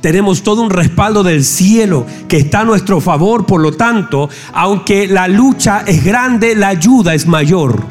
tenemos 0.04 0.42
todo 0.42 0.60
un 0.60 0.68
respaldo 0.68 1.22
del 1.22 1.42
cielo 1.42 2.04
que 2.28 2.36
está 2.36 2.60
a 2.60 2.64
nuestro 2.64 3.00
favor. 3.00 3.46
Por 3.46 3.62
lo 3.62 3.72
tanto, 3.72 4.28
aunque 4.52 5.06
la 5.06 5.28
lucha 5.28 5.82
es 5.86 6.04
grande, 6.04 6.54
la 6.54 6.68
ayuda 6.68 7.14
es 7.14 7.26
mayor. 7.26 7.82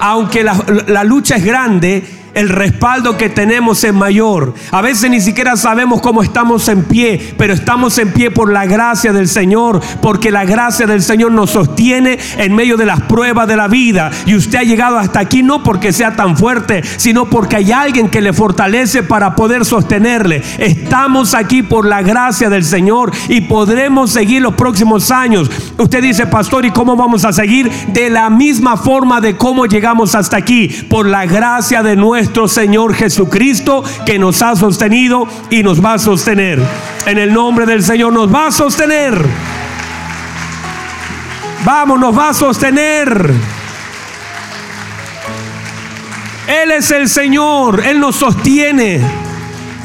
Aunque 0.00 0.42
la, 0.42 0.60
la 0.88 1.04
lucha 1.04 1.36
es 1.36 1.44
grande, 1.44 2.04
el 2.34 2.48
respaldo 2.48 3.16
que 3.16 3.28
tenemos 3.28 3.84
es 3.84 3.92
mayor. 3.92 4.54
A 4.70 4.80
veces 4.80 5.10
ni 5.10 5.20
siquiera 5.20 5.56
sabemos 5.56 6.00
cómo 6.00 6.22
estamos 6.22 6.68
en 6.68 6.84
pie, 6.84 7.34
pero 7.36 7.52
estamos 7.52 7.98
en 7.98 8.12
pie 8.12 8.30
por 8.30 8.50
la 8.50 8.64
gracia 8.64 9.12
del 9.12 9.28
Señor, 9.28 9.80
porque 10.00 10.30
la 10.30 10.44
gracia 10.44 10.86
del 10.86 11.02
Señor 11.02 11.32
nos 11.32 11.50
sostiene 11.50 12.18
en 12.38 12.54
medio 12.54 12.76
de 12.76 12.86
las 12.86 13.02
pruebas 13.02 13.46
de 13.48 13.56
la 13.56 13.68
vida. 13.68 14.10
Y 14.26 14.34
usted 14.34 14.60
ha 14.60 14.62
llegado 14.62 14.98
hasta 14.98 15.20
aquí 15.20 15.42
no 15.42 15.62
porque 15.62 15.92
sea 15.92 16.16
tan 16.16 16.36
fuerte, 16.36 16.82
sino 16.96 17.26
porque 17.26 17.56
hay 17.56 17.72
alguien 17.72 18.08
que 18.08 18.20
le 18.20 18.32
fortalece 18.32 19.02
para 19.02 19.34
poder 19.34 19.64
sostenerle. 19.64 20.42
Estamos 20.58 21.34
aquí 21.34 21.62
por 21.62 21.86
la 21.86 22.02
gracia 22.02 22.48
del 22.48 22.64
Señor 22.64 23.12
y 23.28 23.42
podremos 23.42 24.10
seguir 24.10 24.42
los 24.42 24.54
próximos 24.54 25.10
años. 25.10 25.50
Usted 25.78 26.02
dice, 26.02 26.26
pastor, 26.26 26.64
¿y 26.64 26.70
cómo 26.70 26.96
vamos 26.96 27.24
a 27.24 27.32
seguir? 27.32 27.70
De 27.88 28.08
la 28.08 28.30
misma 28.30 28.76
forma 28.76 29.20
de 29.20 29.36
cómo 29.36 29.66
llegamos 29.66 30.14
hasta 30.14 30.36
aquí, 30.36 30.68
por 30.88 31.06
la 31.06 31.26
gracia 31.26 31.82
de 31.82 31.96
nuestro 31.96 32.21
nuestro 32.22 32.46
Señor 32.46 32.94
Jesucristo 32.94 33.82
que 34.06 34.16
nos 34.16 34.42
ha 34.42 34.54
sostenido 34.54 35.26
y 35.50 35.64
nos 35.64 35.84
va 35.84 35.94
a 35.94 35.98
sostener. 35.98 36.62
En 37.04 37.18
el 37.18 37.32
nombre 37.32 37.66
del 37.66 37.82
Señor 37.82 38.12
nos 38.12 38.32
va 38.32 38.46
a 38.46 38.52
sostener. 38.52 39.20
Vamos, 41.64 41.98
nos 41.98 42.16
va 42.16 42.28
a 42.28 42.34
sostener. 42.34 43.32
Él 46.46 46.70
es 46.70 46.92
el 46.92 47.08
Señor, 47.08 47.84
Él 47.84 47.98
nos 47.98 48.14
sostiene. 48.14 49.00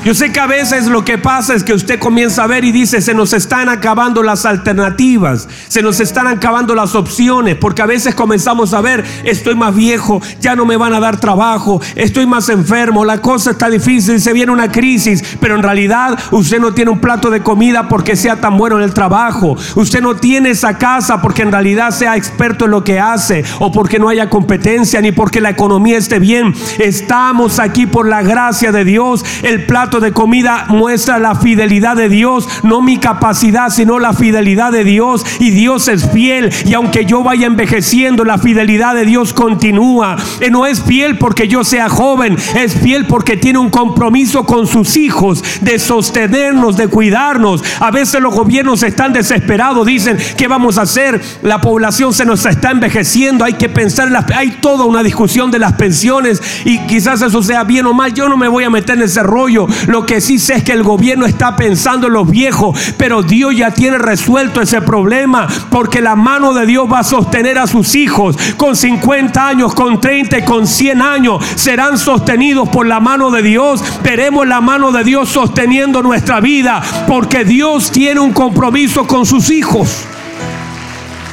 Yo 0.08 0.14
sé 0.14 0.32
que 0.32 0.40
a 0.40 0.48
veces 0.48 0.86
lo 0.88 1.04
que 1.04 1.18
pasa 1.18 1.54
es 1.54 1.66
que 1.66 1.74
usted 1.74 2.00
comienza 2.00 2.46
a 2.46 2.48
ver 2.48 2.64
y 2.64 2.72
dice, 2.72 3.02
se 3.02 3.14
nos 3.14 3.34
están 3.34 3.68
acabando 3.68 4.24
las 4.24 4.46
alternativas, 4.46 5.50
se 5.68 5.82
nos 5.82 6.00
están 6.00 6.28
acabando 6.28 6.74
las 6.76 6.96
opciones, 6.96 7.58
porque 7.58 7.82
a 7.82 7.86
veces 7.86 8.16
comenzamos 8.16 8.74
a 8.74 8.80
ver, 8.80 9.04
estoy 9.26 9.56
más 9.56 9.76
viejo, 9.76 10.22
ya 10.40 10.56
no 10.56 10.66
me 10.66 10.78
van 10.78 10.94
a 10.94 11.02
dar 11.02 11.20
trabajo, 11.20 11.82
estoy 11.96 12.26
más 12.26 12.48
enfermo, 12.48 13.04
la 13.04 13.22
cosa 13.22 13.52
está 13.52 13.70
difícil, 13.70 14.22
se 14.22 14.32
viene 14.32 14.54
una 14.54 14.72
crisis, 14.72 15.22
pero 15.42 15.56
en 15.56 15.64
realidad 15.64 16.18
usted 16.32 16.62
no 16.62 16.74
tiene 16.74 16.92
un 16.92 17.00
plato 17.00 17.30
de 17.30 17.44
comida 17.44 17.90
porque 17.90 18.16
sea 18.16 18.38
tan 18.38 18.58
bueno 18.58 18.78
en 18.78 18.84
el 18.84 18.94
trabajo, 18.94 19.58
usted 19.76 20.00
no 20.00 20.16
tiene 20.16 20.52
esa 20.52 20.78
casa 20.78 21.22
porque 21.22 21.42
en 21.42 21.52
realidad 21.52 21.92
sea 21.92 22.16
experto 22.16 22.64
en 22.64 22.72
lo 22.72 22.86
que 22.86 22.98
hace, 22.98 23.44
o 23.60 23.74
porque 23.74 24.00
no 24.00 24.08
haya 24.08 24.30
competencia, 24.30 25.02
ni 25.02 25.12
porque 25.12 25.42
la 25.42 25.50
economía 25.50 25.98
esté 25.98 26.20
bien. 26.20 26.54
Estamos 26.80 27.60
aquí 27.60 27.88
por 27.88 28.08
la 28.08 28.22
gracia 28.22 28.72
de 28.72 28.86
Dios, 28.86 29.26
el 29.44 29.66
plato 29.66 29.97
de 30.00 30.14
comida 30.14 30.66
muestra 30.70 31.20
la 31.20 31.36
fidelidad 31.36 31.96
de 31.96 32.10
Dios, 32.10 32.48
no 32.64 32.82
mi 32.82 32.98
capacidad, 32.98 33.70
sino 33.70 34.00
la 34.00 34.14
fidelidad 34.14 34.72
de 34.72 34.84
Dios. 34.84 35.26
Y 35.40 35.52
Dios 35.52 35.88
es 35.88 36.10
fiel. 36.12 36.54
Y 36.66 36.74
aunque 36.74 37.06
yo 37.06 37.24
vaya 37.24 37.48
envejeciendo, 37.48 38.24
la 38.24 38.38
fidelidad 38.38 38.96
de 38.96 39.06
Dios 39.06 39.34
continúa. 39.34 40.18
Y 40.46 40.50
no 40.50 40.66
es 40.66 40.82
fiel 40.82 41.18
porque 41.18 41.48
yo 41.48 41.64
sea 41.64 41.90
joven, 41.90 42.38
es 42.56 42.76
fiel 42.76 43.06
porque 43.06 43.38
tiene 43.38 43.60
un 43.60 43.70
compromiso 43.70 44.46
con 44.46 44.68
sus 44.68 44.98
hijos 44.98 45.44
de 45.62 45.80
sostenernos, 45.80 46.78
de 46.78 46.88
cuidarnos. 46.88 47.64
A 47.80 47.92
veces 47.92 48.22
los 48.22 48.34
gobiernos 48.34 48.84
están 48.84 49.14
desesperados, 49.14 49.86
dicen, 49.86 50.18
¿qué 50.38 50.48
vamos 50.48 50.78
a 50.78 50.84
hacer? 50.84 51.22
La 51.42 51.62
población 51.62 52.14
se 52.14 52.26
nos 52.26 52.46
está 52.46 52.72
envejeciendo, 52.72 53.46
hay 53.46 53.54
que 53.54 53.70
pensar, 53.70 54.08
en 54.08 54.14
las, 54.14 54.30
hay 54.32 54.52
toda 54.62 54.86
una 54.86 55.04
discusión 55.04 55.52
de 55.52 55.60
las 55.60 55.74
pensiones 55.74 56.42
y 56.66 56.80
quizás 56.88 57.22
eso 57.22 57.42
sea 57.44 57.64
bien 57.64 57.86
o 57.86 57.94
mal. 57.94 58.14
Yo 58.14 58.30
no 58.30 58.38
me 58.38 58.48
voy 58.48 58.64
a 58.64 58.70
meter 58.70 58.98
en 58.98 59.04
ese 59.04 59.24
rollo. 59.24 59.68
Lo 59.88 60.06
que 60.06 60.22
sí 60.22 60.38
sé 60.38 60.56
es 60.56 60.64
que 60.64 60.74
el 60.74 60.84
gobierno 60.84 61.26
está 61.26 61.56
pensando 61.56 62.08
en 62.08 62.14
los 62.14 62.30
viejos, 62.30 62.78
pero 62.98 63.24
Dios 63.24 63.56
ya 63.56 63.72
tiene 63.72 63.98
resuelto 63.98 64.62
ese 64.62 64.82
problema, 64.82 65.48
porque 65.70 66.02
la 66.02 66.16
mano 66.16 66.54
de 66.54 66.66
Dios 66.66 66.92
va 66.92 67.00
a 67.00 67.04
sostener 67.04 67.58
a 67.58 67.68
sus 67.68 67.96
hijos 67.96 68.38
con 68.58 68.76
50 68.76 69.48
años, 69.48 69.74
con 69.74 70.00
30 70.00 70.40
y 70.40 70.44
con 70.44 70.68
100 70.68 71.02
años. 71.02 71.44
Serán 71.56 71.98
sostenidos 71.98 72.68
por 72.70 72.86
la 72.86 73.00
mano 73.00 73.32
de 73.32 73.42
Dios. 73.42 73.82
Veremos 74.04 74.46
la 74.46 74.62
mano 74.62 74.92
de 74.92 75.04
Dios 75.04 75.30
sosteniendo 75.30 76.04
nuestra 76.04 76.42
vida, 76.42 76.82
porque 77.08 77.46
Dios 77.46 77.90
tiene 77.92 78.20
un 78.20 78.34
compromiso 78.34 79.08
con 79.08 79.26
sus 79.26 79.50
hijos. 79.50 80.04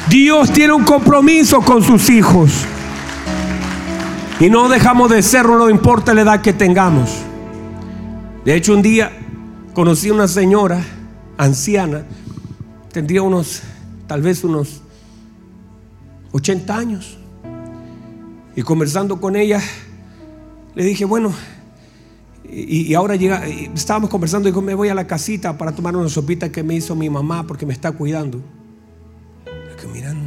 Dios 0.08 0.52
tiene 0.52 0.74
un 0.74 0.84
compromiso 0.84 1.60
con 1.60 1.82
sus 1.82 2.08
hijos. 2.08 2.52
Y 4.38 4.48
no 4.48 4.68
dejamos 4.68 5.10
de 5.10 5.22
serlo, 5.22 5.58
no 5.58 5.70
importa 5.70 6.14
la 6.14 6.22
edad 6.22 6.40
que 6.40 6.52
tengamos. 6.52 7.33
De 8.44 8.54
hecho, 8.54 8.74
un 8.74 8.82
día 8.82 9.10
conocí 9.72 10.10
a 10.10 10.12
una 10.12 10.28
señora 10.28 10.84
anciana, 11.38 12.04
tendría 12.92 13.22
unos, 13.22 13.62
tal 14.06 14.20
vez 14.20 14.44
unos 14.44 14.82
80 16.32 16.76
años. 16.76 17.16
Y 18.54 18.60
conversando 18.60 19.18
con 19.18 19.34
ella, 19.34 19.62
le 20.74 20.84
dije, 20.84 21.06
bueno, 21.06 21.32
y, 22.46 22.92
ahora 22.92 23.16
llega, 23.16 23.46
estábamos 23.46 24.10
conversando 24.10 24.46
y 24.46 24.52
dijo, 24.52 24.60
me 24.60 24.74
voy 24.74 24.90
a 24.90 24.94
la 24.94 25.06
casita 25.06 25.56
para 25.56 25.72
tomar 25.72 25.96
una 25.96 26.10
sopita 26.10 26.52
que 26.52 26.62
me 26.62 26.74
hizo 26.74 26.94
mi 26.94 27.08
mamá 27.08 27.46
porque 27.46 27.64
me 27.64 27.72
está 27.72 27.92
cuidando. 27.92 28.42
Que 29.80 29.86
miran, 29.88 30.18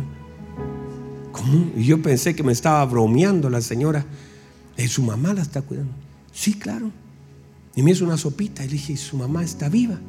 ¿cómo? 1.31 1.71
Y 1.77 1.85
yo 1.85 2.01
pensé 2.01 2.35
que 2.35 2.41
me 2.41 2.51
estaba 2.51 2.83
bromeando 2.85 3.47
la 3.49 3.61
señora. 3.61 4.03
¿Y 4.75 4.87
su 4.87 5.03
mamá 5.03 5.33
la 5.33 5.43
está 5.43 5.61
cuidando? 5.61 5.93
Sí, 6.31 6.55
claro. 6.55 6.91
Y 7.77 7.83
me 7.83 7.91
hizo 7.91 8.03
una 8.03 8.17
sopita 8.17 8.65
y 8.65 8.67
le 8.67 8.73
dije, 8.73 8.97
su 8.97 9.17
mamá 9.17 9.43
está 9.43 9.69
viva. 9.69 9.99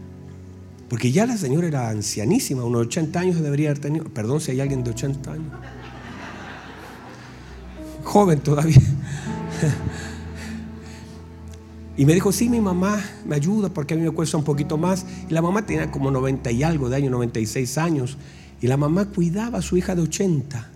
Porque 0.88 1.12
ya 1.12 1.26
la 1.26 1.37
señora 1.37 1.68
era 1.68 1.90
ancianísima, 1.90 2.64
unos 2.64 2.87
80 2.87 3.20
años 3.20 3.40
debería 3.42 3.68
haber 3.68 3.78
tenido. 3.78 4.06
Perdón 4.06 4.40
si 4.40 4.52
hay 4.52 4.60
alguien 4.62 4.82
de 4.82 4.90
80 4.90 5.32
años. 5.32 5.52
Joven 8.04 8.40
todavía. 8.40 8.80
Y 11.98 12.06
me 12.06 12.14
dijo, 12.14 12.30
sí, 12.30 12.48
mi 12.48 12.60
mamá 12.60 13.04
me 13.26 13.34
ayuda 13.34 13.70
porque 13.70 13.94
a 13.94 13.96
mí 13.96 14.04
me 14.04 14.12
cuesta 14.12 14.37
un 14.37 14.44
poquito 14.44 14.78
más. 14.78 15.04
Y 15.28 15.34
la 15.34 15.42
mamá 15.42 15.66
tenía 15.66 15.90
como 15.90 16.12
90 16.12 16.52
y 16.52 16.62
algo 16.62 16.88
de 16.88 16.94
años, 16.94 17.10
96 17.10 17.76
años. 17.76 18.16
Y 18.60 18.68
la 18.68 18.76
mamá 18.76 19.06
cuidaba 19.06 19.58
a 19.58 19.62
su 19.62 19.76
hija 19.76 19.96
de 19.96 20.02
80. 20.02 20.70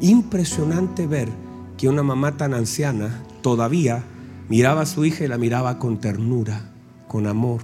Impresionante 0.00 1.06
ver 1.06 1.28
que 1.76 1.88
una 1.88 2.02
mamá 2.02 2.36
tan 2.36 2.54
anciana 2.54 3.22
todavía 3.40 4.02
miraba 4.48 4.82
a 4.82 4.86
su 4.86 5.04
hija 5.04 5.24
y 5.24 5.28
la 5.28 5.38
miraba 5.38 5.78
con 5.78 6.00
ternura, 6.00 6.70
con 7.06 7.26
amor. 7.26 7.62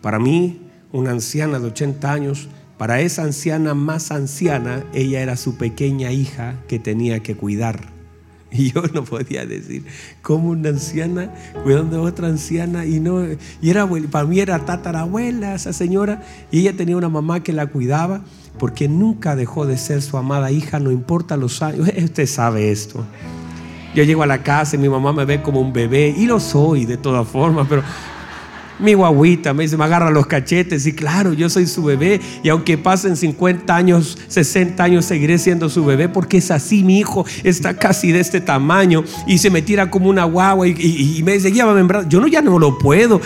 Para 0.00 0.18
mí, 0.18 0.60
una 0.92 1.10
anciana 1.10 1.58
de 1.58 1.68
80 1.68 2.12
años, 2.12 2.48
para 2.78 3.00
esa 3.00 3.22
anciana 3.22 3.74
más 3.74 4.10
anciana, 4.10 4.84
ella 4.92 5.20
era 5.20 5.36
su 5.36 5.56
pequeña 5.56 6.10
hija 6.12 6.56
que 6.68 6.78
tenía 6.78 7.20
que 7.20 7.36
cuidar. 7.36 7.92
Y 8.54 8.70
yo 8.70 8.82
no 8.92 9.04
podía 9.04 9.46
decir, 9.46 9.84
como 10.20 10.50
una 10.50 10.68
anciana 10.68 11.32
cuidando 11.64 12.00
a 12.00 12.02
otra 12.02 12.28
anciana 12.28 12.84
y 12.84 13.00
no, 13.00 13.24
y 13.62 13.70
era, 13.70 13.88
para 14.10 14.26
mí 14.26 14.40
era 14.40 14.58
tatarabuela 14.66 15.54
esa 15.54 15.72
señora 15.72 16.22
y 16.50 16.60
ella 16.60 16.76
tenía 16.76 16.98
una 16.98 17.08
mamá 17.08 17.42
que 17.42 17.54
la 17.54 17.66
cuidaba 17.68 18.22
porque 18.58 18.88
nunca 18.88 19.36
dejó 19.36 19.64
de 19.64 19.78
ser 19.78 20.02
su 20.02 20.18
amada 20.18 20.50
hija, 20.50 20.80
no 20.80 20.90
importa 20.90 21.38
los 21.38 21.62
años, 21.62 21.88
usted 22.04 22.26
sabe 22.26 22.70
esto. 22.70 23.06
Yo 23.94 24.04
llego 24.04 24.22
a 24.22 24.26
la 24.26 24.42
casa 24.42 24.76
y 24.76 24.78
mi 24.78 24.88
mamá 24.88 25.12
me 25.12 25.24
ve 25.24 25.42
como 25.42 25.60
un 25.60 25.72
bebé 25.72 26.14
y 26.16 26.26
lo 26.26 26.40
soy 26.40 26.86
de 26.86 26.96
todas 26.96 27.28
formas, 27.28 27.66
pero 27.68 27.82
mi 28.78 28.94
guaguita 28.94 29.54
me 29.54 29.62
dice, 29.62 29.76
me 29.76 29.84
agarra 29.84 30.10
los 30.10 30.26
cachetes 30.26 30.86
y 30.86 30.92
claro, 30.92 31.32
yo 31.32 31.48
soy 31.48 31.66
su 31.66 31.84
bebé 31.84 32.20
y 32.42 32.48
aunque 32.48 32.76
pasen 32.76 33.16
50 33.16 33.74
años, 33.74 34.18
60 34.28 34.82
años, 34.82 35.04
seguiré 35.04 35.38
siendo 35.38 35.68
su 35.68 35.84
bebé 35.84 36.08
porque 36.08 36.38
es 36.38 36.50
así, 36.50 36.82
mi 36.82 36.98
hijo 36.98 37.24
está 37.44 37.76
casi 37.76 38.12
de 38.12 38.20
este 38.20 38.40
tamaño 38.40 39.04
y 39.26 39.38
se 39.38 39.50
me 39.50 39.62
tira 39.62 39.90
como 39.90 40.08
una 40.08 40.24
guagua 40.24 40.66
y, 40.66 41.22
me 41.24 41.34
dice, 41.34 41.52
llévame 41.52 41.80
en. 41.80 42.08
Yo 42.08 42.20
no, 42.20 42.26
ya 42.26 42.42
no 42.42 42.58
lo 42.58 42.78
puedo. 42.78 43.20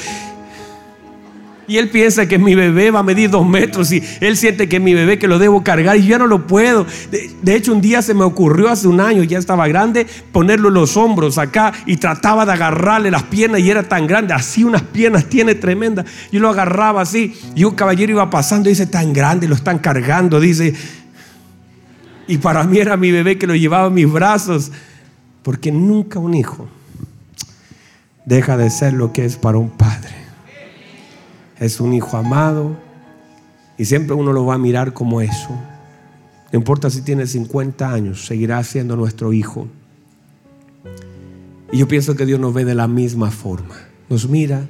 Y 1.68 1.78
él 1.78 1.90
piensa 1.90 2.26
que 2.28 2.38
mi 2.38 2.54
bebé 2.54 2.92
va 2.92 3.00
a 3.00 3.02
medir 3.02 3.28
dos 3.28 3.46
metros 3.46 3.90
y 3.90 4.02
él 4.20 4.36
siente 4.36 4.68
que 4.68 4.78
mi 4.78 4.94
bebé 4.94 5.18
que 5.18 5.26
lo 5.26 5.38
debo 5.38 5.64
cargar 5.64 5.96
y 5.96 6.02
yo 6.02 6.10
ya 6.10 6.18
no 6.18 6.28
lo 6.28 6.46
puedo. 6.46 6.86
De, 7.10 7.56
hecho, 7.56 7.72
un 7.72 7.80
día 7.80 8.02
se 8.02 8.14
me 8.14 8.22
ocurrió 8.22 8.68
hace 8.68 8.86
un 8.86 9.00
año, 9.00 9.24
ya 9.24 9.38
estaba 9.38 9.66
grande, 9.66 10.06
ponerlo 10.30 10.68
en 10.68 10.74
los 10.74 10.96
hombros 10.96 11.38
acá 11.38 11.72
y 11.84 11.96
trataba 11.96 12.46
de 12.46 12.52
agarrarle 12.52 13.10
las 13.10 13.24
piernas 13.24 13.60
y 13.60 13.70
era 13.70 13.82
tan 13.82 14.06
grande, 14.06 14.32
así 14.32 14.62
unas 14.62 14.82
piernas 14.82 15.24
tiene 15.24 15.56
tremendas. 15.56 16.06
Yo 16.30 16.38
lo 16.38 16.50
agarraba 16.50 17.02
así 17.02 17.34
y 17.56 17.64
un 17.64 17.74
caballero 17.74 18.12
iba 18.12 18.30
pasando 18.30 18.68
y 18.68 18.72
dice, 18.72 18.86
tan 18.86 19.12
grande, 19.12 19.48
lo 19.48 19.56
están 19.56 19.80
cargando, 19.80 20.38
dice. 20.38 20.72
Y 22.28 22.38
para 22.38 22.62
mí 22.62 22.78
era 22.78 22.96
mi 22.96 23.10
bebé 23.10 23.38
que 23.38 23.46
lo 23.46 23.56
llevaba 23.56 23.88
en 23.88 23.94
mis 23.94 24.10
brazos, 24.10 24.70
porque 25.42 25.72
nunca 25.72 26.20
un 26.20 26.34
hijo 26.34 26.68
deja 28.24 28.56
de 28.56 28.70
ser 28.70 28.92
lo 28.92 29.12
que 29.12 29.24
es 29.24 29.36
para 29.36 29.58
un 29.58 29.70
padre 29.70 30.25
es 31.58 31.80
un 31.80 31.92
hijo 31.92 32.16
amado 32.16 32.76
y 33.78 33.84
siempre 33.84 34.14
uno 34.14 34.32
lo 34.32 34.44
va 34.46 34.54
a 34.54 34.58
mirar 34.58 34.92
como 34.92 35.20
eso. 35.20 35.50
No 36.52 36.58
importa 36.58 36.90
si 36.90 37.02
tiene 37.02 37.26
50 37.26 37.92
años, 37.92 38.26
seguirá 38.26 38.62
siendo 38.62 38.96
nuestro 38.96 39.32
hijo. 39.32 39.68
Y 41.72 41.78
yo 41.78 41.88
pienso 41.88 42.14
que 42.14 42.26
Dios 42.26 42.38
nos 42.38 42.54
ve 42.54 42.64
de 42.64 42.74
la 42.74 42.88
misma 42.88 43.30
forma. 43.30 43.76
Nos 44.08 44.28
mira 44.28 44.66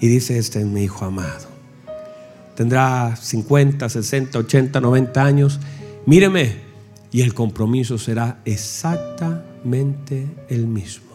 y 0.00 0.08
dice, 0.08 0.38
este 0.38 0.60
es 0.60 0.66
mi 0.66 0.82
hijo 0.84 1.04
amado. 1.04 1.48
Tendrá 2.56 3.16
50, 3.16 3.88
60, 3.88 4.38
80, 4.38 4.80
90 4.80 5.24
años. 5.24 5.60
Míreme. 6.06 6.68
Y 7.12 7.22
el 7.22 7.34
compromiso 7.34 7.98
será 7.98 8.40
exactamente 8.44 10.28
el 10.48 10.66
mismo. 10.66 11.10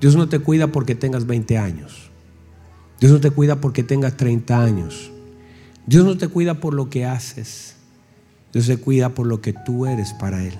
Dios 0.00 0.16
no 0.16 0.28
te 0.28 0.38
cuida 0.38 0.68
porque 0.68 0.94
tengas 0.94 1.26
20 1.26 1.58
años. 1.58 2.07
Dios 3.00 3.12
no 3.12 3.20
te 3.20 3.30
cuida 3.30 3.60
porque 3.60 3.84
tengas 3.84 4.16
30 4.16 4.60
años. 4.60 5.12
Dios 5.86 6.04
no 6.04 6.18
te 6.18 6.28
cuida 6.28 6.54
por 6.54 6.74
lo 6.74 6.90
que 6.90 7.06
haces. 7.06 7.76
Dios 8.52 8.66
te 8.66 8.76
cuida 8.76 9.10
por 9.10 9.26
lo 9.26 9.40
que 9.40 9.52
tú 9.52 9.86
eres 9.86 10.12
para 10.14 10.44
Él. 10.44 10.54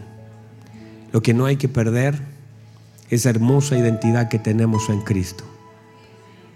Lo 1.13 1.21
que 1.21 1.35
no 1.35 1.47
hay 1.47 1.57
que 1.57 1.69
perder 1.69 2.21
es 3.11 3.27
hermosa 3.27 3.77
identidad 3.77 4.29
que 4.29 4.39
tenemos 4.39 4.89
en 4.89 5.01
Cristo. 5.01 5.45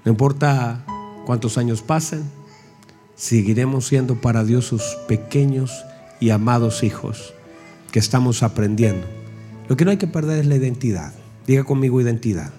No 0.05 0.13
importa 0.13 0.85
cuántos 1.27 1.59
años 1.59 1.83
pasen, 1.83 2.23
seguiremos 3.17 3.87
siendo 3.87 4.21
para 4.21 4.45
Dios 4.45 4.67
sus 4.67 4.83
pequeños 5.09 5.85
y 6.21 6.31
amados 6.31 6.85
hijos 6.85 7.35
que 7.91 7.99
estamos 7.99 8.43
aprendiendo. 8.43 9.07
Lo 9.69 9.77
que 9.77 9.85
no 9.85 9.91
hay 9.91 9.97
que 9.97 10.07
perder 10.07 10.41
es 10.41 10.47
la 10.47 10.57
identidad. 10.57 11.13
Diga 11.47 11.65
conmigo 11.65 12.01
identidad 12.01 12.53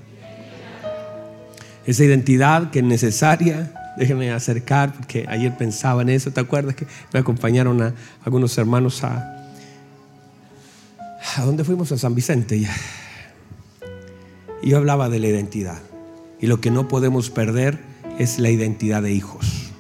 esa 1.86 2.04
identidad 2.04 2.72
que 2.72 2.80
es 2.80 2.86
necesaria. 2.86 3.74
Déjenme 3.98 4.32
acercar, 4.32 4.94
porque 4.94 5.26
ayer 5.28 5.56
pensaba 5.56 6.02
en 6.02 6.10
eso. 6.10 6.32
¿Te 6.32 6.40
acuerdas 6.40 6.76
que 6.76 6.88
me 7.12 7.20
acompañaron 7.20 7.82
a 7.82 7.94
algunos 8.24 8.58
hermanos 8.58 9.04
a... 9.04 9.30
¿A 11.36 11.46
dónde 11.46 11.64
fuimos? 11.64 11.92
A 11.92 11.98
San 11.98 12.16
Vicente. 12.16 12.58
Y 12.58 14.70
yo 14.70 14.78
hablaba 14.78 15.10
de 15.10 15.20
la 15.20 15.28
identidad. 15.28 15.80
Y 16.40 16.48
lo 16.48 16.60
que 16.60 16.72
no 16.72 16.88
podemos 16.88 17.30
perder 17.30 17.80
es 18.18 18.40
la 18.40 18.50
identidad 18.50 19.02
de 19.02 19.14
hijos. 19.14 19.72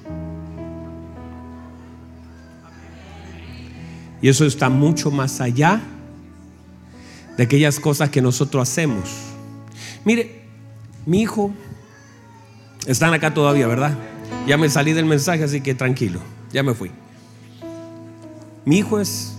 Y 4.21 4.29
eso 4.29 4.45
está 4.45 4.69
mucho 4.69 5.11
más 5.11 5.41
allá 5.41 5.81
de 7.35 7.43
aquellas 7.43 7.79
cosas 7.79 8.09
que 8.09 8.21
nosotros 8.21 8.69
hacemos. 8.69 9.09
Mire, 10.05 10.43
mi 11.05 11.21
hijo 11.21 11.53
están 12.87 13.13
acá 13.13 13.33
todavía, 13.33 13.67
¿verdad? 13.67 13.97
Ya 14.47 14.57
me 14.57 14.69
salí 14.69 14.93
del 14.93 15.05
mensaje, 15.05 15.43
así 15.43 15.61
que 15.61 15.75
tranquilo, 15.75 16.19
ya 16.51 16.63
me 16.63 16.73
fui. 16.73 16.91
Mi 18.65 18.77
hijo 18.77 18.99
es, 18.99 19.35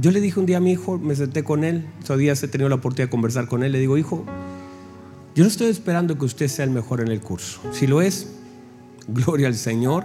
yo 0.00 0.10
le 0.10 0.20
dije 0.20 0.40
un 0.40 0.46
día 0.46 0.58
a 0.58 0.60
mi 0.60 0.72
hijo, 0.72 0.98
me 0.98 1.14
senté 1.14 1.44
con 1.44 1.64
él, 1.64 1.86
días 2.18 2.42
he 2.42 2.48
tenido 2.48 2.68
la 2.68 2.76
oportunidad 2.76 3.06
de 3.06 3.10
conversar 3.10 3.48
con 3.48 3.62
él, 3.62 3.72
le 3.72 3.78
digo, 3.78 3.96
hijo, 3.96 4.24
yo 5.34 5.44
no 5.44 5.48
estoy 5.48 5.68
esperando 5.68 6.18
que 6.18 6.24
usted 6.24 6.48
sea 6.48 6.64
el 6.64 6.70
mejor 6.70 7.00
en 7.00 7.08
el 7.08 7.20
curso. 7.20 7.60
Si 7.72 7.86
lo 7.86 8.00
es, 8.00 8.28
gloria 9.06 9.48
al 9.48 9.54
Señor, 9.54 10.04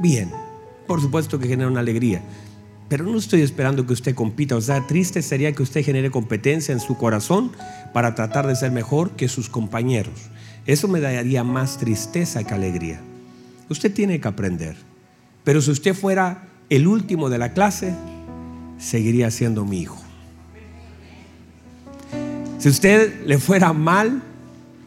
bien. 0.00 0.30
Por 0.86 1.00
supuesto 1.00 1.38
que 1.38 1.48
genera 1.48 1.68
una 1.68 1.80
alegría. 1.80 2.22
Pero 2.88 3.04
no 3.04 3.18
estoy 3.18 3.42
esperando 3.42 3.86
que 3.86 3.92
usted 3.92 4.14
compita. 4.14 4.56
O 4.56 4.60
sea, 4.60 4.86
triste 4.86 5.20
sería 5.22 5.52
que 5.52 5.62
usted 5.62 5.84
genere 5.84 6.10
competencia 6.10 6.72
en 6.72 6.80
su 6.80 6.96
corazón 6.96 7.52
para 7.92 8.14
tratar 8.14 8.46
de 8.46 8.56
ser 8.56 8.70
mejor 8.70 9.10
que 9.12 9.28
sus 9.28 9.48
compañeros. 9.48 10.30
Eso 10.66 10.88
me 10.88 11.00
daría 11.00 11.44
más 11.44 11.78
tristeza 11.78 12.42
que 12.44 12.54
alegría. 12.54 13.00
Usted 13.68 13.92
tiene 13.92 14.20
que 14.20 14.28
aprender. 14.28 14.76
Pero 15.44 15.60
si 15.60 15.70
usted 15.70 15.94
fuera 15.94 16.48
el 16.70 16.86
último 16.86 17.28
de 17.28 17.38
la 17.38 17.52
clase, 17.52 17.94
seguiría 18.78 19.30
siendo 19.30 19.64
mi 19.64 19.80
hijo. 19.80 20.00
Si 22.58 22.68
usted 22.70 23.26
le 23.26 23.38
fuera 23.38 23.74
mal, 23.74 24.22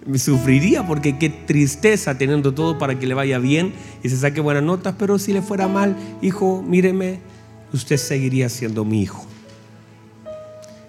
me 0.08 0.18
sufriría 0.18 0.88
porque 0.88 1.20
qué 1.20 1.30
tristeza 1.30 2.18
teniendo 2.18 2.54
todo 2.54 2.80
para 2.80 2.98
que 2.98 3.06
le 3.06 3.14
vaya 3.14 3.38
bien 3.38 3.74
y 4.02 4.10
se 4.10 4.18
saque 4.18 4.42
buenas 4.42 4.64
notas, 4.64 4.96
pero 4.98 5.20
si 5.20 5.32
le 5.34 5.44
fuera 5.44 5.68
mal, 5.68 5.96
hijo, 6.22 6.64
míreme, 6.64 7.20
usted 7.74 7.98
seguiría 7.98 8.50
siendo 8.50 8.84
mi 8.84 9.04
hijo. 9.04 9.26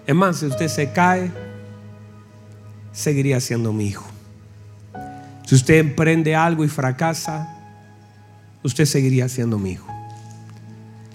Es 0.07 0.37
si 0.37 0.47
usted 0.47 0.67
se 0.67 0.91
cae, 0.91 1.31
seguiría 2.91 3.39
siendo 3.39 3.71
mi 3.71 3.85
hijo. 3.85 4.08
Si 5.49 5.55
usted 5.55 5.79
emprende 5.79 6.35
algo 6.35 6.63
y 6.63 6.67
fracasa, 6.67 7.57
usted 8.61 8.85
seguiría 8.85 9.27
siendo 9.27 9.57
mi 9.57 9.71
hijo. 9.71 9.91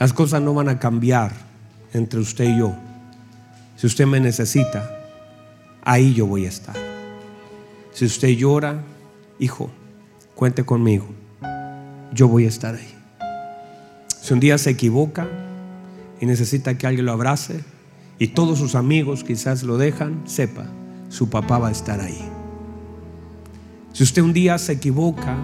Las 0.01 0.12
cosas 0.12 0.42
no 0.42 0.53
van 0.55 0.68
a 0.68 0.81
cambiar 0.81 1.31
entre 1.92 2.18
usted 2.18 2.47
y 2.47 2.59
yo. 2.59 2.75
Si 3.77 3.87
usted 3.87 4.07
me 4.07 4.18
necesita, 4.18 4.90
ahí 5.85 6.14
yo 6.14 6.27
voy 6.27 6.47
a 6.47 6.49
estar. 6.49 6.75
Si 7.92 8.07
usted 8.07 8.31
llora, 8.31 8.83
hijo, 9.38 9.70
cuente 10.35 10.64
conmigo. 10.64 11.07
Yo 12.12 12.27
voy 12.27 12.47
a 12.47 12.49
estar 12.49 12.75
ahí. 12.75 12.92
Si 14.20 14.35
un 14.35 14.40
día 14.40 14.59
se 14.59 14.70
equivoca 14.70 15.29
y 16.20 16.27
necesita 16.27 16.77
que 16.77 16.88
alguien 16.88 17.07
lo 17.07 17.12
abrace 17.12 17.61
y 18.18 18.27
todos 18.27 18.59
sus 18.59 18.75
amigos 18.75 19.23
quizás 19.23 19.62
lo 19.62 19.79
dejan, 19.79 20.25
sepa, 20.27 20.66
su 21.09 21.31
papá 21.31 21.59
va 21.59 21.68
a 21.68 21.70
estar 21.70 22.01
ahí. 22.01 22.34
Si 23.94 24.02
usted 24.02 24.22
un 24.22 24.33
día 24.33 24.59
se 24.59 24.72
equivoca 24.72 25.37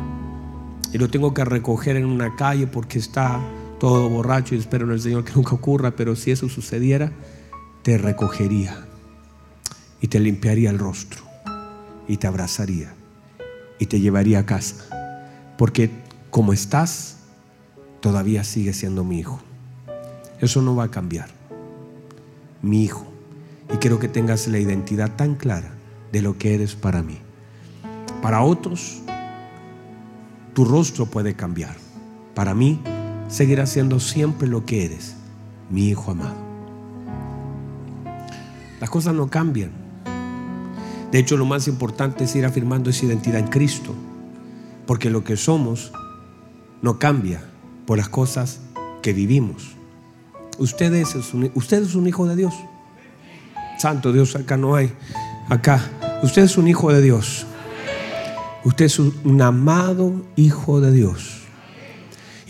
y 0.92 0.98
lo 0.98 1.08
tengo 1.08 1.32
que 1.32 1.44
recoger 1.44 1.94
en 1.94 2.04
una 2.04 2.34
calle 2.34 2.66
porque 2.66 2.98
está 2.98 3.40
todo 3.78 4.08
borracho 4.08 4.56
y 4.56 4.58
espero 4.58 4.86
en 4.86 4.90
el 4.90 5.00
Señor 5.00 5.24
que 5.24 5.32
nunca 5.36 5.54
ocurra, 5.54 5.92
pero 5.92 6.16
si 6.16 6.32
eso 6.32 6.48
sucediera, 6.48 7.12
te 7.82 7.96
recogería. 7.96 8.86
y 10.00 10.08
te 10.08 10.18
limpiaría 10.18 10.70
el 10.70 10.80
rostro 10.80 11.22
y 12.08 12.16
te 12.16 12.26
abrazaría 12.26 12.92
y 13.78 13.86
te 13.86 14.00
llevaría 14.00 14.40
a 14.40 14.46
casa. 14.46 15.54
Porque 15.56 15.90
como 16.30 16.52
estás, 16.52 17.18
todavía 18.00 18.42
sigue 18.42 18.72
siendo 18.72 19.04
mi 19.04 19.20
hijo. 19.20 19.40
Eso 20.40 20.60
no 20.60 20.74
va 20.74 20.84
a 20.84 20.90
cambiar. 20.90 21.28
Mi 22.62 22.82
hijo. 22.82 23.06
Y 23.72 23.76
quiero 23.76 24.00
que 24.00 24.08
tengas 24.08 24.48
la 24.48 24.58
identidad 24.58 25.14
tan 25.14 25.36
clara 25.36 25.70
de 26.10 26.20
lo 26.20 26.36
que 26.36 26.56
eres 26.56 26.74
para 26.74 27.00
mí. 27.00 27.20
Para 28.22 28.42
otros, 28.42 29.00
tu 30.54 30.64
rostro 30.64 31.06
puede 31.06 31.34
cambiar. 31.34 31.76
Para 32.34 32.54
mí, 32.54 32.80
seguirás 33.28 33.70
siendo 33.70 34.00
siempre 34.00 34.46
lo 34.48 34.66
que 34.66 34.84
eres, 34.84 35.16
mi 35.70 35.88
hijo 35.88 36.10
amado. 36.10 36.36
Las 38.80 38.90
cosas 38.90 39.14
no 39.14 39.28
cambian. 39.28 39.70
De 41.12 41.18
hecho, 41.18 41.36
lo 41.36 41.44
más 41.44 41.66
importante 41.68 42.24
es 42.24 42.36
ir 42.36 42.44
afirmando 42.46 42.90
esa 42.90 43.06
identidad 43.06 43.40
en 43.40 43.48
Cristo. 43.48 43.94
Porque 44.86 45.10
lo 45.10 45.24
que 45.24 45.36
somos 45.36 45.92
no 46.82 46.98
cambia 46.98 47.42
por 47.86 47.98
las 47.98 48.08
cosas 48.08 48.60
que 49.02 49.12
vivimos. 49.12 49.76
Usted 50.58 50.92
es, 50.94 51.14
usted 51.54 51.82
es 51.82 51.94
un 51.94 52.06
hijo 52.06 52.26
de 52.26 52.36
Dios. 52.36 52.54
Santo 53.78 54.12
Dios, 54.12 54.36
acá 54.36 54.56
no 54.56 54.74
hay. 54.74 54.92
Acá. 55.48 55.80
Usted 56.22 56.42
es 56.42 56.58
un 56.58 56.68
hijo 56.68 56.92
de 56.92 57.00
Dios. 57.00 57.46
Usted 58.64 58.84
es 58.84 58.98
un 58.98 59.40
amado 59.42 60.24
hijo 60.36 60.80
de 60.80 60.92
Dios. 60.92 61.40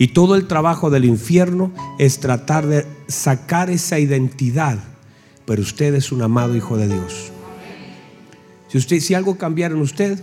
Y 0.01 0.07
todo 0.07 0.35
el 0.35 0.47
trabajo 0.47 0.89
del 0.89 1.05
infierno 1.05 1.71
es 1.99 2.19
tratar 2.19 2.65
de 2.65 2.87
sacar 3.07 3.69
esa 3.69 3.99
identidad. 3.99 4.79
Pero 5.45 5.61
usted 5.61 5.93
es 5.93 6.11
un 6.11 6.23
amado 6.23 6.55
hijo 6.55 6.75
de 6.75 6.87
Dios. 6.87 7.31
Si 8.67 8.79
usted, 8.79 8.99
si 8.99 9.13
algo 9.13 9.37
cambiara 9.37 9.75
en 9.75 9.81
usted, 9.81 10.19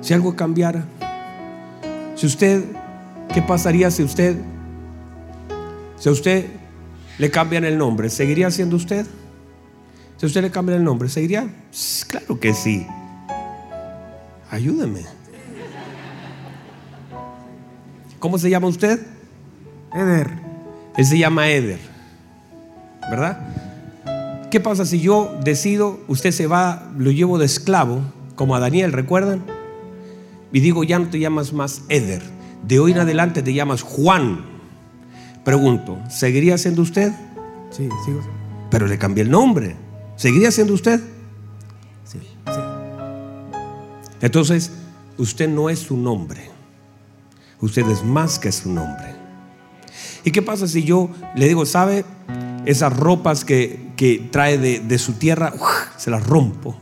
si 0.00 0.14
algo 0.14 0.36
cambiara, 0.36 0.84
si 2.14 2.26
usted, 2.26 2.62
¿qué 3.34 3.42
pasaría 3.42 3.90
si 3.90 4.04
usted, 4.04 4.36
si 5.98 6.08
a 6.08 6.12
usted 6.12 6.46
le 7.18 7.30
cambian 7.30 7.64
el 7.64 7.78
nombre, 7.78 8.10
seguiría 8.10 8.50
siendo 8.50 8.76
usted? 8.76 9.06
Si 10.18 10.26
usted 10.26 10.42
le 10.42 10.50
cambian 10.50 10.78
el 10.78 10.84
nombre, 10.84 11.08
¿seguiría? 11.08 11.48
Claro 12.06 12.38
que 12.38 12.54
sí. 12.54 12.86
Ayúdeme. 14.50 15.04
¿Cómo 18.18 18.38
se 18.38 18.50
llama 18.50 18.66
usted? 18.66 19.00
Eder. 19.94 20.28
Él 20.96 21.04
se 21.04 21.18
llama 21.18 21.48
Eder. 21.48 21.78
¿Verdad? 23.10 24.48
¿Qué 24.50 24.60
pasa 24.60 24.84
si 24.84 25.00
yo 25.00 25.38
decido, 25.44 26.00
usted 26.08 26.32
se 26.32 26.46
va, 26.46 26.90
lo 26.98 27.12
llevo 27.12 27.38
de 27.38 27.46
esclavo, 27.46 28.02
como 28.34 28.56
a 28.56 28.60
Daniel, 28.60 28.92
¿recuerdan? 28.92 29.42
Y 30.52 30.60
digo, 30.60 30.82
ya 30.82 30.98
no 30.98 31.08
te 31.08 31.20
llamas 31.20 31.52
más 31.52 31.82
Eder. 31.88 32.22
De 32.66 32.80
hoy 32.80 32.92
en 32.92 32.98
adelante 32.98 33.42
te 33.42 33.54
llamas 33.54 33.82
Juan. 33.82 34.44
Pregunto, 35.44 35.98
¿seguiría 36.10 36.58
siendo 36.58 36.82
usted? 36.82 37.12
Sí, 37.70 37.88
sigo. 38.04 38.20
Pero 38.70 38.86
le 38.86 38.98
cambié 38.98 39.22
el 39.22 39.30
nombre. 39.30 39.76
¿Seguiría 40.16 40.50
siendo 40.50 40.74
usted? 40.74 41.00
Sí, 42.04 42.18
sí. 42.18 42.49
Entonces, 44.20 44.72
usted 45.18 45.48
no 45.48 45.70
es 45.70 45.78
su 45.78 45.96
nombre. 45.96 46.50
Usted 47.60 47.88
es 47.88 48.04
más 48.04 48.38
que 48.38 48.52
su 48.52 48.72
nombre. 48.72 49.14
¿Y 50.24 50.30
qué 50.30 50.42
pasa 50.42 50.66
si 50.66 50.84
yo 50.84 51.10
le 51.34 51.48
digo, 51.48 51.64
sabe, 51.66 52.04
esas 52.66 52.96
ropas 52.96 53.44
que, 53.44 53.92
que 53.96 54.28
trae 54.30 54.58
de, 54.58 54.80
de, 54.80 54.98
su 54.98 55.14
tierra, 55.14 55.52
se 55.96 56.10
las 56.10 56.26
rompo? 56.26 56.78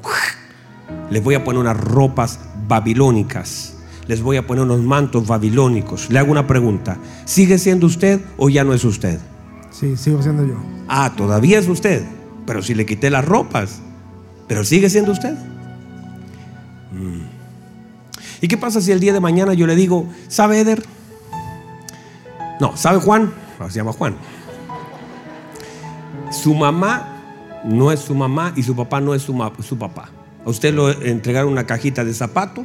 Les 1.11 1.23
voy 1.23 1.35
a 1.35 1.45
poner 1.45 1.61
unas 1.61 1.79
ropas 1.79 2.41
babilónicas. 2.67 3.75
Les 4.07 4.23
voy 4.23 4.37
a 4.37 4.47
poner 4.47 4.65
unos 4.65 4.81
mantos 4.81 5.27
babilónicos. 5.27 6.11
Le 6.11 6.19
hago 6.19 6.33
una 6.33 6.47
pregunta. 6.47 6.97
¿Sigue 7.25 7.59
siendo 7.59 7.87
usted 7.87 8.21
o 8.37 8.49
ya 8.49 8.65
no 8.65 8.73
es 8.73 8.85
usted? 8.85 9.21
Sí, 9.71 9.97
sigo 9.97 10.23
siendo 10.23 10.47
yo. 10.47 10.57
Ah, 10.89 11.13
todavía 11.15 11.59
es 11.59 11.69
usted. 11.69 12.03
Pero 12.47 12.63
si 12.63 12.75
le 12.75 12.87
quité 12.87 13.11
las 13.11 13.25
ropas, 13.25 13.81
pero 14.49 14.65
sigue 14.65 14.89
siendo 14.89 15.13
usted. 15.13 15.35
Mm. 16.93 17.28
¿Y 18.41 18.49
qué 18.49 18.57
pasa 18.57 18.81
si 18.81 18.93
el 18.93 19.01
día 19.01 19.13
de 19.13 19.21
mañana 19.21 19.55
yo 19.55 19.67
le 19.67 19.75
digo, 19.75 20.07
¿sabe 20.29 20.61
Eder? 20.61 20.85
No, 22.61 22.77
¿sabe 22.77 22.99
Juan? 22.99 23.33
se 23.69 23.77
llama 23.77 23.93
Juan. 23.93 24.17
Su 26.31 26.55
mamá 26.55 27.61
no 27.65 27.91
es 27.91 28.01
su 28.01 28.15
mamá 28.15 28.53
y 28.57 28.63
su 28.63 28.77
papá 28.77 29.01
no 29.01 29.15
es 29.15 29.23
su, 29.23 29.53
su 29.63 29.79
papá. 29.79 30.11
A 30.47 30.51
usted 30.51 30.75
le 30.75 31.11
entregaron 31.11 31.51
una 31.51 31.67
cajita 31.67 32.05
de 32.05 32.15
zapato 32.15 32.65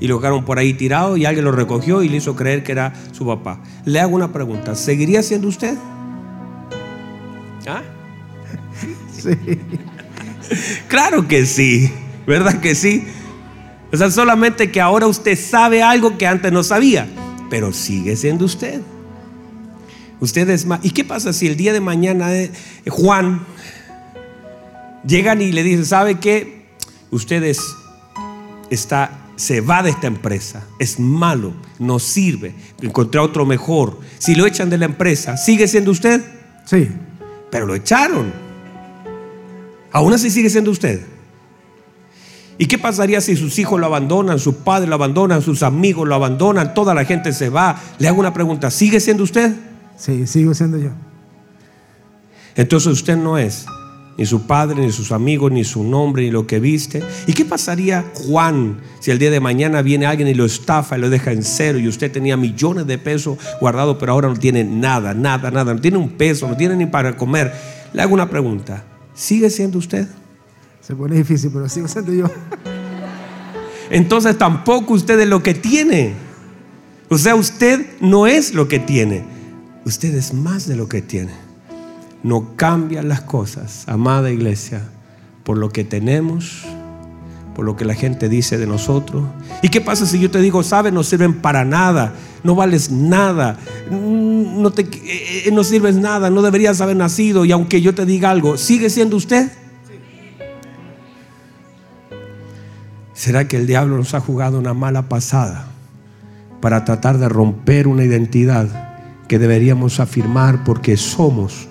y 0.00 0.08
lo 0.08 0.16
dejaron 0.16 0.44
por 0.44 0.58
ahí 0.58 0.74
tirado 0.74 1.16
y 1.16 1.24
alguien 1.24 1.44
lo 1.44 1.52
recogió 1.52 2.02
y 2.02 2.08
le 2.08 2.16
hizo 2.16 2.34
creer 2.34 2.64
que 2.64 2.72
era 2.72 2.92
su 3.12 3.26
papá. 3.26 3.60
Le 3.84 4.00
hago 4.00 4.14
una 4.14 4.32
pregunta, 4.32 4.74
¿seguiría 4.74 5.22
siendo 5.22 5.48
usted? 5.48 5.76
¿Ah? 7.66 7.82
Sí. 9.12 9.30
Claro 10.88 11.28
que 11.28 11.44
sí, 11.44 11.92
¿verdad 12.26 12.60
que 12.60 12.74
sí? 12.74 13.06
O 13.92 13.96
sea, 13.96 14.10
solamente 14.10 14.70
que 14.70 14.80
ahora 14.80 15.06
usted 15.06 15.38
sabe 15.38 15.82
algo 15.82 16.18
que 16.18 16.26
antes 16.26 16.52
no 16.52 16.62
sabía, 16.62 17.08
pero 17.48 17.72
sigue 17.72 18.16
siendo 18.16 18.44
usted. 18.44 18.80
Usted 20.20 20.48
es 20.50 20.66
más. 20.66 20.80
¿Y 20.82 20.90
qué 20.90 21.04
pasa 21.04 21.32
si 21.32 21.46
el 21.46 21.56
día 21.56 21.72
de 21.72 21.80
mañana 21.80 22.34
eh, 22.34 22.50
Juan 22.88 23.46
llegan 25.06 25.40
y 25.40 25.52
le 25.52 25.62
dicen, 25.62 25.86
¿sabe 25.86 26.18
qué? 26.18 26.66
Usted 27.10 27.42
es, 27.44 27.60
está, 28.68 29.26
se 29.36 29.60
va 29.60 29.82
de 29.82 29.90
esta 29.90 30.06
empresa, 30.06 30.66
es 30.78 30.98
malo, 30.98 31.54
no 31.78 31.98
sirve, 31.98 32.54
encontré 32.82 33.20
otro 33.20 33.46
mejor. 33.46 34.00
Si 34.18 34.34
lo 34.34 34.46
echan 34.46 34.68
de 34.68 34.78
la 34.78 34.84
empresa, 34.84 35.36
¿sigue 35.36 35.66
siendo 35.68 35.92
usted? 35.92 36.22
Sí. 36.66 36.88
Pero 37.50 37.66
lo 37.66 37.74
echaron. 37.74 38.32
Aún 39.92 40.12
así 40.12 40.30
sigue 40.30 40.50
siendo 40.50 40.70
usted. 40.70 41.00
¿Y 42.58 42.66
qué 42.66 42.76
pasaría 42.76 43.20
si 43.20 43.36
sus 43.36 43.58
hijos 43.60 43.78
lo 43.78 43.86
abandonan, 43.86 44.40
sus 44.40 44.56
padres 44.56 44.88
lo 44.88 44.96
abandonan, 44.96 45.42
sus 45.42 45.62
amigos 45.62 46.08
lo 46.08 46.16
abandonan, 46.16 46.74
toda 46.74 46.92
la 46.92 47.04
gente 47.04 47.32
se 47.32 47.48
va? 47.50 47.80
Le 47.98 48.08
hago 48.08 48.18
una 48.18 48.34
pregunta, 48.34 48.70
¿sigue 48.72 48.98
siendo 48.98 49.22
usted? 49.22 49.54
Sí, 49.96 50.26
sigo 50.26 50.52
siendo 50.54 50.76
yo. 50.76 50.90
Entonces 52.56 52.92
usted 52.92 53.16
no 53.16 53.38
es 53.38 53.66
ni 54.18 54.26
su 54.26 54.48
padre, 54.48 54.80
ni 54.80 54.90
sus 54.90 55.12
amigos, 55.12 55.52
ni 55.52 55.62
su 55.62 55.84
nombre, 55.84 56.24
ni 56.24 56.32
lo 56.32 56.44
que 56.44 56.58
viste. 56.58 57.00
¿Y 57.28 57.32
qué 57.32 57.44
pasaría 57.44 58.04
Juan 58.14 58.80
si 58.98 59.12
el 59.12 59.20
día 59.20 59.30
de 59.30 59.38
mañana 59.38 59.80
viene 59.80 60.06
alguien 60.06 60.26
y 60.26 60.34
lo 60.34 60.44
estafa 60.44 60.98
y 60.98 61.00
lo 61.00 61.08
deja 61.08 61.30
en 61.30 61.44
cero 61.44 61.78
y 61.78 61.86
usted 61.86 62.10
tenía 62.10 62.36
millones 62.36 62.88
de 62.88 62.98
pesos 62.98 63.38
guardados, 63.60 63.96
pero 64.00 64.10
ahora 64.10 64.26
no 64.26 64.36
tiene 64.36 64.64
nada, 64.64 65.14
nada, 65.14 65.52
nada, 65.52 65.72
no 65.72 65.80
tiene 65.80 65.98
un 65.98 66.10
peso, 66.10 66.48
no 66.48 66.56
tiene 66.56 66.74
ni 66.74 66.86
para 66.86 67.16
comer? 67.16 67.52
Le 67.92 68.02
hago 68.02 68.12
una 68.12 68.28
pregunta, 68.28 68.82
¿sigue 69.14 69.50
siendo 69.50 69.78
usted? 69.78 70.08
Se 70.88 70.96
pone 70.96 71.16
difícil, 71.16 71.50
pero 71.52 71.68
sigo 71.68 71.86
siendo 71.86 72.14
yo. 72.14 72.30
Entonces 73.90 74.38
tampoco 74.38 74.94
usted 74.94 75.20
es 75.20 75.28
lo 75.28 75.42
que 75.42 75.52
tiene. 75.52 76.14
O 77.10 77.18
sea, 77.18 77.34
usted 77.34 77.84
no 78.00 78.26
es 78.26 78.54
lo 78.54 78.68
que 78.68 78.78
tiene. 78.78 79.22
Usted 79.84 80.14
es 80.14 80.32
más 80.32 80.66
de 80.66 80.76
lo 80.76 80.88
que 80.88 81.02
tiene. 81.02 81.32
No 82.22 82.56
cambian 82.56 83.06
las 83.06 83.20
cosas, 83.20 83.84
amada 83.86 84.30
iglesia, 84.30 84.82
por 85.44 85.58
lo 85.58 85.68
que 85.68 85.84
tenemos, 85.84 86.62
por 87.54 87.66
lo 87.66 87.76
que 87.76 87.84
la 87.84 87.94
gente 87.94 88.30
dice 88.30 88.56
de 88.56 88.66
nosotros. 88.66 89.24
¿Y 89.60 89.68
qué 89.68 89.82
pasa 89.82 90.06
si 90.06 90.18
yo 90.18 90.30
te 90.30 90.40
digo, 90.40 90.62
sabes, 90.62 90.90
no 90.90 91.02
sirven 91.02 91.34
para 91.34 91.66
nada, 91.66 92.14
no 92.42 92.54
vales 92.54 92.90
nada, 92.90 93.58
no, 93.90 94.70
te, 94.70 94.88
eh, 95.04 95.50
no 95.52 95.64
sirves 95.64 95.96
nada, 95.96 96.30
no 96.30 96.40
deberías 96.40 96.80
haber 96.80 96.96
nacido 96.96 97.44
y 97.44 97.52
aunque 97.52 97.82
yo 97.82 97.94
te 97.94 98.06
diga 98.06 98.30
algo, 98.30 98.56
¿sigue 98.56 98.88
siendo 98.88 99.18
usted? 99.18 99.50
¿Será 103.18 103.48
que 103.48 103.56
el 103.56 103.66
diablo 103.66 103.96
nos 103.96 104.14
ha 104.14 104.20
jugado 104.20 104.60
una 104.60 104.74
mala 104.74 105.08
pasada 105.08 105.66
para 106.60 106.84
tratar 106.84 107.18
de 107.18 107.28
romper 107.28 107.88
una 107.88 108.04
identidad 108.04 108.68
que 109.26 109.40
deberíamos 109.40 109.98
afirmar 109.98 110.62
porque 110.62 110.96
somos 110.96 111.66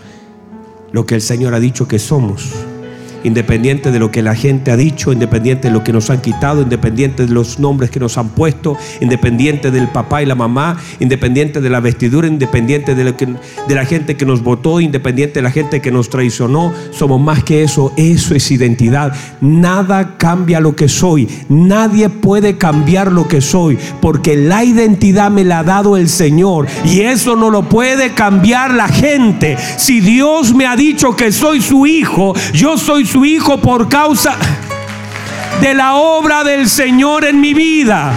lo 0.92 1.06
que 1.06 1.16
el 1.16 1.22
Señor 1.22 1.54
ha 1.54 1.62
dicho 1.62 1.88
que 1.88 2.00
somos? 2.00 2.67
Independiente 3.28 3.92
de 3.92 4.00
lo 4.00 4.10
que 4.10 4.22
la 4.22 4.36
gente 4.36 4.72
ha 4.72 4.78
dicho, 4.78 5.12
independiente 5.12 5.68
de 5.68 5.74
lo 5.74 5.84
que 5.84 5.94
nos 5.94 6.10
han 6.10 6.22
quitado, 6.22 6.62
independiente 6.62 7.26
de 7.26 7.34
los 7.34 7.60
nombres 7.60 7.92
que 7.92 8.00
nos 8.00 8.18
han 8.18 8.30
puesto, 8.30 8.78
independiente 9.02 9.70
del 9.70 9.90
papá 9.90 10.24
y 10.24 10.26
la 10.26 10.36
mamá, 10.36 10.78
independiente 11.00 11.62
de 11.62 11.70
la 11.70 11.80
vestidura, 11.80 12.28
independiente 12.28 12.96
de, 12.96 13.04
lo 13.04 13.18
que, 13.18 13.26
de 13.26 13.76
la 13.76 13.86
gente 13.86 14.16
que 14.16 14.26
nos 14.26 14.42
votó, 14.42 14.80
independiente 14.80 15.36
de 15.36 15.44
la 15.44 15.52
gente 15.52 15.82
que 15.82 15.92
nos 15.92 16.10
traicionó, 16.10 16.74
somos 16.92 17.22
más 17.22 17.44
que 17.44 17.64
eso, 17.64 17.94
eso 17.98 18.34
es 18.34 18.50
identidad. 18.50 19.14
Nada 19.42 20.18
cambia 20.18 20.60
lo 20.60 20.76
que 20.76 20.88
soy, 20.88 21.28
nadie 21.50 22.10
puede 22.10 22.58
cambiar 22.58 23.12
lo 23.12 23.28
que 23.28 23.42
soy, 23.42 23.78
porque 24.02 24.38
la 24.38 24.64
identidad 24.64 25.30
me 25.30 25.44
la 25.44 25.60
ha 25.60 25.64
dado 25.64 25.98
el 25.98 26.08
Señor 26.08 26.68
y 26.86 27.02
eso 27.02 27.36
no 27.36 27.50
lo 27.50 27.68
puede 27.68 28.14
cambiar 28.14 28.74
la 28.74 28.88
gente. 28.88 29.58
Si 29.78 30.00
Dios 30.00 30.54
me 30.54 30.66
ha 30.66 30.76
dicho 30.76 31.16
que 31.16 31.32
soy 31.32 31.62
su 31.62 31.86
hijo, 31.86 32.34
yo 32.54 32.78
soy 32.78 33.06
su 33.06 33.17
Hijo 33.26 33.60
por 33.60 33.90
causa 33.90 34.36
de 35.62 35.74
la 35.74 35.96
obra 35.96 36.44
del 36.44 36.70
Señor 36.70 37.26
en 37.26 37.42
mi 37.42 37.54
vida. 37.54 38.14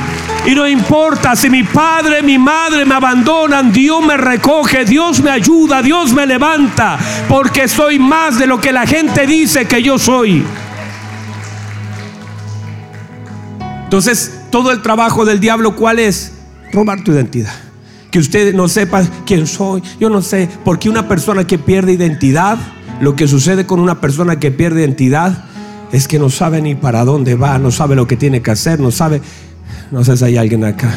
Y 0.46 0.54
no 0.54 0.66
importa 0.66 1.36
si 1.36 1.50
mi 1.50 1.62
padre, 1.64 2.22
mi 2.22 2.38
madre 2.38 2.84
me 2.84 2.94
abandonan, 2.94 3.72
Dios 3.72 4.04
me 4.04 4.16
recoge, 4.16 4.84
Dios 4.84 5.20
me 5.20 5.30
ayuda, 5.30 5.82
Dios 5.82 6.12
me 6.12 6.26
levanta, 6.26 6.98
porque 7.28 7.68
soy 7.68 7.98
más 7.98 8.38
de 8.38 8.46
lo 8.46 8.60
que 8.60 8.72
la 8.72 8.86
gente 8.86 9.26
dice 9.26 9.66
que 9.66 9.82
yo 9.82 9.98
soy. 9.98 10.42
Entonces, 13.84 14.44
todo 14.50 14.70
el 14.72 14.82
trabajo 14.82 15.24
del 15.24 15.40
diablo, 15.40 15.76
¿cuál 15.76 15.98
es? 15.98 16.32
Robar 16.72 17.02
tu 17.02 17.12
identidad. 17.12 17.54
Que 18.10 18.18
usted 18.18 18.54
no 18.54 18.68
sepa 18.68 19.02
quién 19.26 19.46
soy. 19.46 19.82
Yo 19.98 20.08
no 20.08 20.22
sé, 20.22 20.48
porque 20.64 20.88
una 20.88 21.06
persona 21.06 21.46
que 21.46 21.58
pierde 21.58 21.92
identidad, 21.92 22.56
lo 23.00 23.16
que 23.16 23.26
sucede 23.26 23.66
con 23.66 23.80
una 23.80 24.00
persona 24.00 24.38
que 24.38 24.50
pierde 24.50 24.80
identidad 24.80 25.44
es 25.92 26.06
que 26.06 26.18
no 26.18 26.30
sabe 26.30 26.62
ni 26.62 26.74
para 26.74 27.04
dónde 27.04 27.34
va, 27.34 27.58
no 27.58 27.70
sabe 27.70 27.96
lo 27.96 28.06
que 28.06 28.16
tiene 28.16 28.42
que 28.42 28.50
hacer, 28.50 28.78
no 28.78 28.90
sabe 28.90 29.20
no 29.90 30.04
sé 30.04 30.16
si 30.16 30.24
hay 30.24 30.36
alguien 30.36 30.64
acá. 30.64 30.92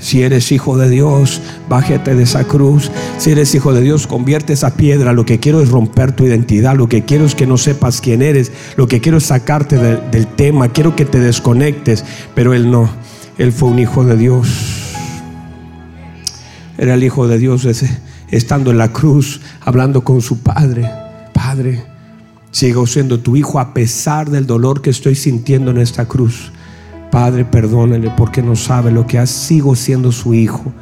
Si 0.00 0.22
eres 0.22 0.50
hijo 0.50 0.78
de 0.78 0.88
Dios, 0.88 1.42
bájate 1.68 2.14
de 2.14 2.22
esa 2.22 2.44
cruz. 2.44 2.90
Si 3.18 3.30
eres 3.30 3.54
hijo 3.54 3.72
de 3.72 3.82
Dios, 3.82 4.06
convierte 4.06 4.52
esa 4.52 4.74
piedra. 4.76 5.12
Lo 5.12 5.26
que 5.26 5.40
quiero 5.40 5.60
es 5.60 5.68
romper 5.68 6.12
tu 6.12 6.24
identidad. 6.24 6.76
Lo 6.76 6.88
que 6.88 7.04
quiero 7.04 7.24
es 7.24 7.34
que 7.34 7.46
no 7.46 7.56
sepas 7.56 8.00
quién 8.00 8.22
eres. 8.22 8.52
Lo 8.76 8.88
que 8.88 9.00
quiero 9.00 9.18
es 9.18 9.24
sacarte 9.24 9.76
del 9.76 10.26
tema. 10.26 10.68
Quiero 10.68 10.96
que 10.96 11.04
te 11.04 11.20
desconectes. 11.20 12.04
Pero 12.34 12.54
él 12.54 12.70
no. 12.70 12.88
Él 13.36 13.52
fue 13.52 13.68
un 13.68 13.78
hijo 13.78 14.04
de 14.04 14.16
Dios. 14.16 14.48
Era 16.78 16.94
el 16.94 17.04
hijo 17.04 17.26
de 17.28 17.38
Dios 17.38 17.64
estando 18.30 18.70
en 18.70 18.78
la 18.78 18.92
cruz, 18.92 19.40
hablando 19.60 20.02
con 20.04 20.20
su 20.20 20.40
padre. 20.40 20.90
Padre, 21.32 21.84
sigo 22.50 22.86
siendo 22.86 23.20
tu 23.20 23.36
hijo 23.36 23.60
a 23.60 23.74
pesar 23.74 24.30
del 24.30 24.46
dolor 24.46 24.82
que 24.82 24.90
estoy 24.90 25.14
sintiendo 25.14 25.70
en 25.70 25.78
esta 25.78 26.06
cruz. 26.06 26.52
Padre, 27.10 27.44
perdónele 27.44 28.10
porque 28.16 28.42
no 28.42 28.56
sabe 28.56 28.90
lo 28.90 29.06
que 29.06 29.18
hace. 29.18 29.48
Sigo 29.48 29.76
siendo 29.76 30.12
su 30.12 30.34
hijo. 30.34 30.72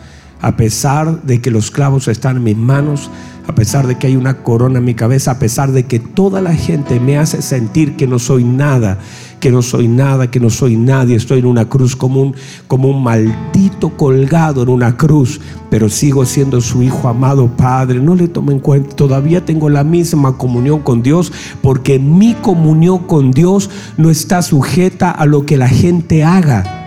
A 0.45 0.57
pesar 0.57 1.23
de 1.23 1.41
que 1.41 1.51
los 1.51 1.71
clavos 1.71 2.07
están 2.07 2.37
en 2.37 2.45
mis 2.45 2.57
manos, 2.59 3.09
a 3.47 3.55
pesar 3.55 3.87
de 3.87 3.97
que 3.97 4.09
hay 4.09 4.17
una 4.17 4.43
corona 4.43 4.79
en 4.79 4.85
mi 4.85 4.93
cabeza, 4.93 5.31
a 5.31 5.39
pesar 5.39 5.73
de 5.73 5.85
que 5.85 5.99
toda 5.99 6.43
la 6.43 6.55
gente 6.55 7.01
me 7.01 7.17
hace 7.17 7.41
sentir 7.41 7.97
que 7.97 8.07
no 8.07 8.19
soy 8.19 8.45
nada, 8.45 8.99
que 9.41 9.51
no 9.51 9.63
soy 9.63 9.89
nada, 9.89 10.31
que 10.31 10.41
no 10.41 10.51
soy 10.51 10.77
nadie, 10.77 11.17
estoy 11.17 11.39
en 11.39 11.47
una 11.47 11.67
cruz 11.71 11.97
como 11.97 12.21
un, 12.21 12.35
como 12.69 12.89
un 12.89 13.03
maldito 13.03 13.97
colgado 13.97 14.63
en 14.63 14.69
una 14.69 14.99
cruz, 14.99 15.41
pero 15.71 15.89
sigo 15.89 16.27
siendo 16.27 16.61
su 16.61 16.83
hijo 16.83 17.09
amado 17.09 17.49
Padre. 17.57 17.99
No 18.01 18.15
le 18.15 18.29
tomen 18.29 18.59
cuenta, 18.59 18.95
todavía 18.95 19.47
tengo 19.47 19.71
la 19.71 19.83
misma 19.83 20.37
comunión 20.37 20.81
con 20.81 21.03
Dios, 21.03 21.33
porque 21.63 21.99
mi 21.99 22.35
comunión 22.35 22.99
con 22.99 23.31
Dios 23.31 23.71
no 23.97 24.11
está 24.11 24.43
sujeta 24.43 25.11
a 25.11 25.25
lo 25.25 25.47
que 25.47 25.57
la 25.57 25.69
gente 25.69 26.23
haga 26.23 26.84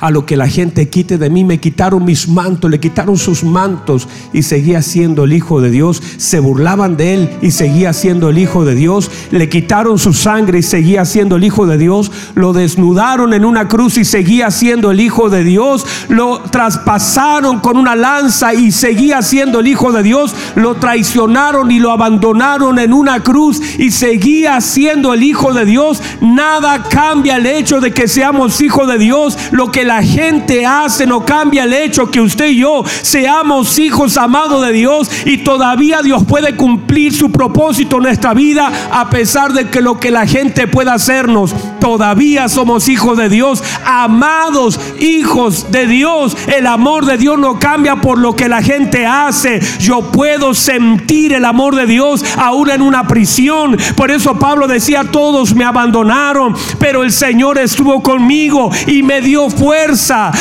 a 0.00 0.10
lo 0.10 0.26
que 0.26 0.36
la 0.36 0.48
gente 0.48 0.88
quite 0.88 1.18
de 1.18 1.30
mí. 1.30 1.44
Me 1.44 1.58
quitaron 1.58 2.04
mis 2.04 2.28
mantos, 2.28 2.70
le 2.70 2.80
quitaron 2.80 3.16
sus 3.16 3.44
mantos 3.44 4.08
y 4.32 4.42
seguía 4.42 4.82
siendo 4.82 5.24
el 5.24 5.32
Hijo 5.32 5.60
de 5.60 5.70
Dios. 5.70 6.02
Se 6.16 6.40
burlaban 6.40 6.96
de 6.96 7.14
él 7.14 7.30
y 7.42 7.50
seguía 7.50 7.92
siendo 7.92 8.28
el 8.28 8.38
Hijo 8.38 8.64
de 8.64 8.74
Dios. 8.74 9.10
Le 9.30 9.48
quitaron 9.48 9.98
su 9.98 10.12
sangre 10.12 10.58
y 10.58 10.62
seguía 10.62 11.04
siendo 11.04 11.36
el 11.36 11.44
Hijo 11.44 11.66
de 11.66 11.78
Dios. 11.78 12.10
Lo 12.34 12.52
desnudaron 12.52 13.32
en 13.34 13.44
una 13.44 13.68
cruz 13.68 13.98
y 13.98 14.04
seguía 14.04 14.50
siendo 14.50 14.90
el 14.90 15.00
Hijo 15.00 15.30
de 15.30 15.44
Dios. 15.44 15.86
Lo 16.08 16.40
traspasaron 16.40 17.60
con 17.60 17.76
una 17.76 17.96
lanza 17.96 18.54
y 18.54 18.72
seguía 18.72 19.22
siendo 19.22 19.60
el 19.60 19.66
Hijo 19.66 19.92
de 19.92 20.02
Dios. 20.02 20.34
Lo 20.54 20.76
traicionaron 20.76 21.70
y 21.70 21.78
lo 21.78 21.90
abandonaron 21.90 22.78
en 22.78 22.92
una 22.92 23.22
cruz 23.22 23.60
y 23.78 23.90
seguía 23.90 24.60
siendo 24.60 25.14
el 25.14 25.22
Hijo 25.22 25.52
de 25.52 25.64
Dios. 25.64 26.00
Nada 26.20 26.84
cambia 26.88 27.36
el 27.36 27.46
hecho 27.46 27.80
de 27.80 27.92
que 27.92 28.08
seamos 28.08 28.60
hijos 28.60 28.88
de 28.88 28.98
Dios. 28.98 29.36
Lo 29.50 29.70
que 29.70 29.84
la 29.88 30.02
gente 30.02 30.66
hace 30.66 31.06
no 31.06 31.24
cambia 31.24 31.64
el 31.64 31.72
hecho 31.72 32.10
que 32.10 32.20
usted 32.20 32.48
y 32.48 32.58
yo 32.58 32.84
seamos 33.00 33.78
hijos 33.78 34.18
amados 34.18 34.66
de 34.66 34.74
Dios 34.74 35.10
y 35.24 35.38
todavía 35.38 36.02
Dios 36.02 36.24
puede 36.28 36.56
cumplir 36.56 37.14
su 37.14 37.32
propósito 37.32 37.96
en 37.96 38.02
nuestra 38.02 38.34
vida 38.34 38.70
a 38.92 39.08
pesar 39.08 39.54
de 39.54 39.70
que 39.70 39.80
lo 39.80 39.98
que 39.98 40.10
la 40.10 40.26
gente 40.26 40.66
pueda 40.66 40.92
hacernos, 40.92 41.54
todavía 41.80 42.50
somos 42.50 42.86
hijos 42.90 43.16
de 43.16 43.30
Dios, 43.30 43.64
amados 43.82 44.78
hijos 45.00 45.72
de 45.72 45.86
Dios. 45.86 46.36
El 46.54 46.66
amor 46.66 47.06
de 47.06 47.16
Dios 47.16 47.38
no 47.38 47.58
cambia 47.58 47.96
por 47.96 48.18
lo 48.18 48.36
que 48.36 48.50
la 48.50 48.60
gente 48.60 49.06
hace. 49.06 49.58
Yo 49.80 50.12
puedo 50.12 50.52
sentir 50.52 51.32
el 51.32 51.46
amor 51.46 51.76
de 51.76 51.86
Dios 51.86 52.22
aún 52.36 52.68
en 52.68 52.82
una 52.82 53.06
prisión. 53.08 53.78
Por 53.96 54.10
eso 54.10 54.38
Pablo 54.38 54.68
decía, 54.68 55.04
todos 55.10 55.54
me 55.54 55.64
abandonaron, 55.64 56.54
pero 56.78 57.04
el 57.04 57.12
Señor 57.12 57.56
estuvo 57.56 58.02
conmigo 58.02 58.70
y 58.86 59.02
me 59.02 59.22
dio 59.22 59.48
fuerza 59.48 59.77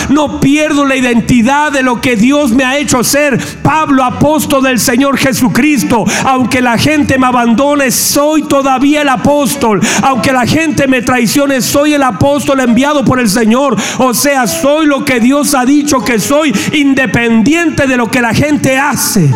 no 0.09 0.39
pierdo 0.39 0.85
la 0.85 0.95
identidad 0.95 1.71
de 1.71 1.83
lo 1.83 2.01
que 2.01 2.15
Dios 2.15 2.51
me 2.51 2.63
ha 2.63 2.77
hecho 2.77 3.03
ser. 3.03 3.39
Pablo, 3.61 4.03
apóstol 4.03 4.63
del 4.63 4.79
Señor 4.79 5.17
Jesucristo. 5.17 6.05
Aunque 6.25 6.61
la 6.61 6.77
gente 6.77 7.17
me 7.17 7.27
abandone, 7.27 7.91
soy 7.91 8.43
todavía 8.43 9.01
el 9.01 9.09
apóstol. 9.09 9.81
Aunque 10.01 10.33
la 10.33 10.45
gente 10.45 10.87
me 10.87 11.01
traicione, 11.01 11.61
soy 11.61 11.93
el 11.93 12.03
apóstol 12.03 12.59
enviado 12.61 13.05
por 13.05 13.19
el 13.19 13.29
Señor. 13.29 13.75
O 13.99 14.13
sea, 14.13 14.47
soy 14.47 14.87
lo 14.87 15.05
que 15.05 15.19
Dios 15.19 15.53
ha 15.53 15.65
dicho 15.65 15.99
que 15.99 16.19
soy, 16.19 16.53
independiente 16.73 17.87
de 17.87 17.97
lo 17.97 18.09
que 18.09 18.21
la 18.21 18.33
gente 18.33 18.77
hace. 18.77 19.29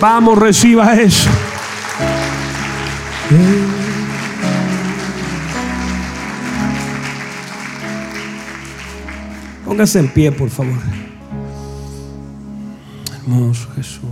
Vamos, 0.00 0.38
reciba 0.38 0.94
eso. 0.94 1.30
Póngase 9.76 9.98
en 9.98 10.08
pie, 10.08 10.32
por 10.32 10.48
favor. 10.48 10.72
Hermoso 13.14 13.68
Jesús. 13.74 14.08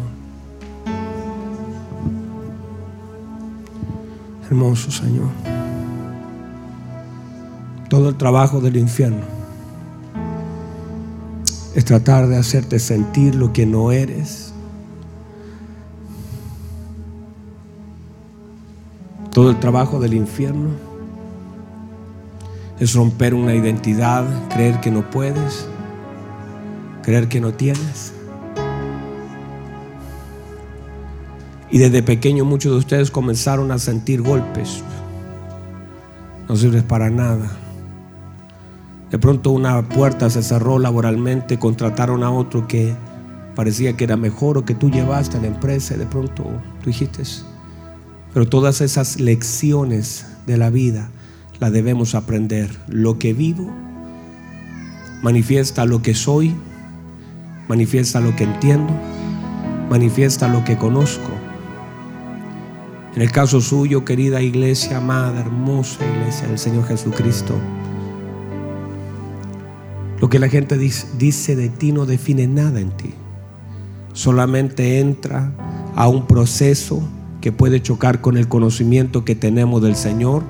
Hermoso 4.44 4.90
Señor. 4.90 5.30
Todo 7.88 8.10
el 8.10 8.16
trabajo 8.16 8.60
del 8.60 8.76
infierno 8.76 9.22
es 11.74 11.82
tratar 11.86 12.28
de 12.28 12.36
hacerte 12.36 12.78
sentir 12.78 13.34
lo 13.34 13.54
que 13.54 13.64
no 13.64 13.90
eres. 13.90 14.52
Todo 19.32 19.48
el 19.48 19.58
trabajo 19.60 19.98
del 19.98 20.12
infierno 20.12 20.93
es 22.78 22.94
romper 22.94 23.34
una 23.34 23.54
identidad, 23.54 24.24
creer 24.48 24.80
que 24.80 24.90
no 24.90 25.08
puedes, 25.10 25.66
creer 27.02 27.28
que 27.28 27.40
no 27.40 27.52
tienes. 27.54 28.12
Y 31.70 31.78
desde 31.78 32.02
pequeño 32.02 32.44
muchos 32.44 32.72
de 32.72 32.78
ustedes 32.78 33.10
comenzaron 33.10 33.70
a 33.72 33.78
sentir 33.78 34.22
golpes. 34.22 34.82
No 36.48 36.56
sirves 36.56 36.82
para 36.82 37.10
nada. 37.10 37.50
De 39.10 39.18
pronto 39.18 39.50
una 39.50 39.82
puerta 39.88 40.28
se 40.30 40.42
cerró 40.42 40.78
laboralmente, 40.78 41.58
contrataron 41.58 42.22
a 42.22 42.30
otro 42.30 42.66
que 42.66 42.94
parecía 43.54 43.96
que 43.96 44.04
era 44.04 44.16
mejor 44.16 44.58
o 44.58 44.64
que 44.64 44.74
tú 44.74 44.90
llevaste 44.90 45.36
a 45.36 45.40
la 45.40 45.46
empresa 45.46 45.94
y 45.94 45.98
de 45.98 46.06
pronto 46.06 46.44
tú 46.82 46.90
dijiste, 46.90 47.22
pero 48.32 48.48
todas 48.48 48.80
esas 48.80 49.20
lecciones 49.20 50.26
de 50.46 50.56
la 50.56 50.70
vida 50.70 51.10
la 51.60 51.70
debemos 51.70 52.14
aprender. 52.14 52.70
Lo 52.88 53.18
que 53.18 53.32
vivo 53.32 53.70
manifiesta 55.22 55.86
lo 55.86 56.02
que 56.02 56.14
soy, 56.14 56.54
manifiesta 57.68 58.20
lo 58.20 58.36
que 58.36 58.44
entiendo, 58.44 58.92
manifiesta 59.88 60.48
lo 60.48 60.64
que 60.64 60.76
conozco. 60.76 61.30
En 63.14 63.22
el 63.22 63.30
caso 63.30 63.60
suyo, 63.60 64.04
querida 64.04 64.42
iglesia, 64.42 64.98
amada, 64.98 65.40
hermosa 65.40 66.04
iglesia 66.04 66.48
del 66.48 66.58
Señor 66.58 66.86
Jesucristo, 66.86 67.54
lo 70.20 70.28
que 70.28 70.38
la 70.38 70.48
gente 70.48 70.78
dice, 70.78 71.56
de 71.56 71.68
ti 71.68 71.92
no 71.92 72.06
define 72.06 72.46
nada 72.46 72.80
en 72.80 72.90
ti. 72.90 73.14
Solamente 74.12 75.00
entra 75.00 75.52
a 75.94 76.08
un 76.08 76.26
proceso 76.26 77.02
que 77.40 77.52
puede 77.52 77.82
chocar 77.82 78.20
con 78.20 78.36
el 78.36 78.48
conocimiento 78.48 79.24
que 79.24 79.34
tenemos 79.34 79.82
del 79.82 79.96
Señor 79.96 80.42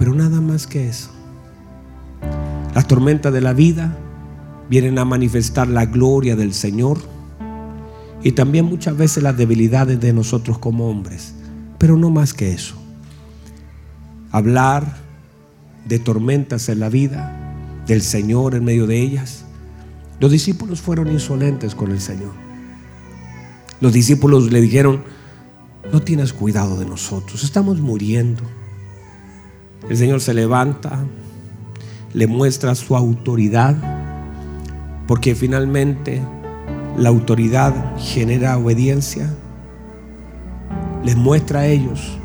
pero 0.00 0.14
nada 0.14 0.40
más 0.40 0.66
que 0.66 0.88
eso. 0.88 1.10
Las 2.74 2.88
tormentas 2.88 3.34
de 3.34 3.42
la 3.42 3.52
vida 3.52 3.98
vienen 4.70 4.98
a 4.98 5.04
manifestar 5.04 5.68
la 5.68 5.84
gloria 5.84 6.36
del 6.36 6.54
Señor 6.54 6.98
y 8.22 8.32
también 8.32 8.64
muchas 8.64 8.96
veces 8.96 9.22
las 9.22 9.36
debilidades 9.36 10.00
de 10.00 10.14
nosotros 10.14 10.58
como 10.58 10.88
hombres, 10.88 11.34
pero 11.76 11.98
no 11.98 12.08
más 12.08 12.32
que 12.32 12.54
eso. 12.54 12.76
Hablar 14.32 14.96
de 15.84 15.98
tormentas 15.98 16.70
en 16.70 16.80
la 16.80 16.88
vida 16.88 17.54
del 17.86 18.00
Señor 18.00 18.54
en 18.54 18.64
medio 18.64 18.86
de 18.86 19.02
ellas. 19.02 19.44
Los 20.18 20.30
discípulos 20.30 20.80
fueron 20.80 21.12
insolentes 21.12 21.74
con 21.74 21.90
el 21.90 22.00
Señor. 22.00 22.32
Los 23.82 23.92
discípulos 23.92 24.50
le 24.50 24.62
dijeron, 24.62 25.04
no 25.92 26.00
tienes 26.00 26.32
cuidado 26.32 26.78
de 26.78 26.86
nosotros, 26.86 27.44
estamos 27.44 27.82
muriendo. 27.82 28.59
El 29.88 29.96
Señor 29.96 30.20
se 30.20 30.34
levanta, 30.34 31.00
le 32.12 32.26
muestra 32.26 32.74
su 32.74 32.96
autoridad, 32.96 33.76
porque 35.06 35.34
finalmente 35.34 36.22
la 36.96 37.08
autoridad 37.08 37.96
genera 37.98 38.58
obediencia. 38.58 39.28
Les 41.04 41.16
muestra 41.16 41.60
a 41.60 41.66
ellos 41.66 42.18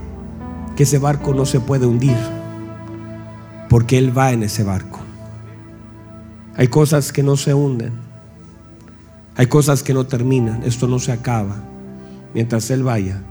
que 0.75 0.83
ese 0.83 0.99
barco 0.99 1.33
no 1.33 1.45
se 1.45 1.59
puede 1.59 1.85
hundir, 1.85 2.17
porque 3.69 3.97
Él 3.97 4.15
va 4.15 4.31
en 4.31 4.43
ese 4.43 4.63
barco. 4.63 4.99
Hay 6.57 6.67
cosas 6.67 7.11
que 7.11 7.23
no 7.23 7.37
se 7.37 7.53
hunden, 7.53 7.93
hay 9.37 9.47
cosas 9.47 9.83
que 9.83 9.93
no 9.93 10.05
terminan, 10.05 10.63
esto 10.63 10.87
no 10.87 10.99
se 10.99 11.11
acaba. 11.11 11.55
Mientras 12.33 12.69
Él 12.69 12.83
vaya, 12.83 13.21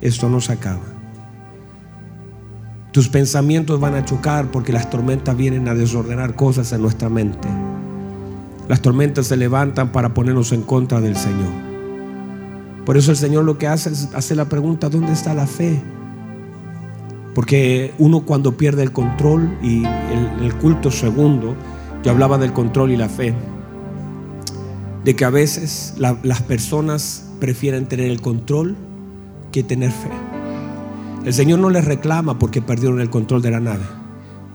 esto 0.00 0.28
no 0.28 0.40
se 0.40 0.52
acaba. 0.52 0.89
Tus 2.92 3.08
pensamientos 3.08 3.78
van 3.78 3.94
a 3.94 4.04
chocar 4.04 4.50
porque 4.50 4.72
las 4.72 4.90
tormentas 4.90 5.36
vienen 5.36 5.68
a 5.68 5.74
desordenar 5.74 6.34
cosas 6.34 6.72
en 6.72 6.82
nuestra 6.82 7.08
mente. 7.08 7.48
Las 8.68 8.82
tormentas 8.82 9.28
se 9.28 9.36
levantan 9.36 9.92
para 9.92 10.12
ponernos 10.12 10.50
en 10.52 10.62
contra 10.62 11.00
del 11.00 11.16
Señor. 11.16 11.52
Por 12.84 12.96
eso 12.96 13.12
el 13.12 13.16
Señor 13.16 13.44
lo 13.44 13.58
que 13.58 13.68
hace 13.68 13.90
es 13.90 14.08
hacer 14.14 14.36
la 14.36 14.46
pregunta, 14.46 14.88
¿dónde 14.88 15.12
está 15.12 15.34
la 15.34 15.46
fe? 15.46 15.80
Porque 17.34 17.94
uno 17.98 18.22
cuando 18.22 18.56
pierde 18.56 18.82
el 18.82 18.92
control 18.92 19.56
y 19.62 19.84
el, 19.84 20.44
el 20.44 20.54
culto 20.56 20.90
segundo, 20.90 21.54
yo 22.02 22.10
hablaba 22.10 22.38
del 22.38 22.52
control 22.52 22.90
y 22.90 22.96
la 22.96 23.08
fe, 23.08 23.34
de 25.04 25.14
que 25.14 25.24
a 25.24 25.30
veces 25.30 25.94
la, 25.96 26.18
las 26.24 26.42
personas 26.42 27.26
prefieren 27.38 27.86
tener 27.86 28.10
el 28.10 28.20
control 28.20 28.76
que 29.52 29.62
tener 29.62 29.92
fe. 29.92 30.29
El 31.24 31.34
Señor 31.34 31.58
no 31.58 31.68
les 31.68 31.84
reclama 31.84 32.38
porque 32.38 32.62
perdieron 32.62 32.98
el 32.98 33.10
control 33.10 33.42
de 33.42 33.50
la 33.50 33.60
nave. 33.60 33.84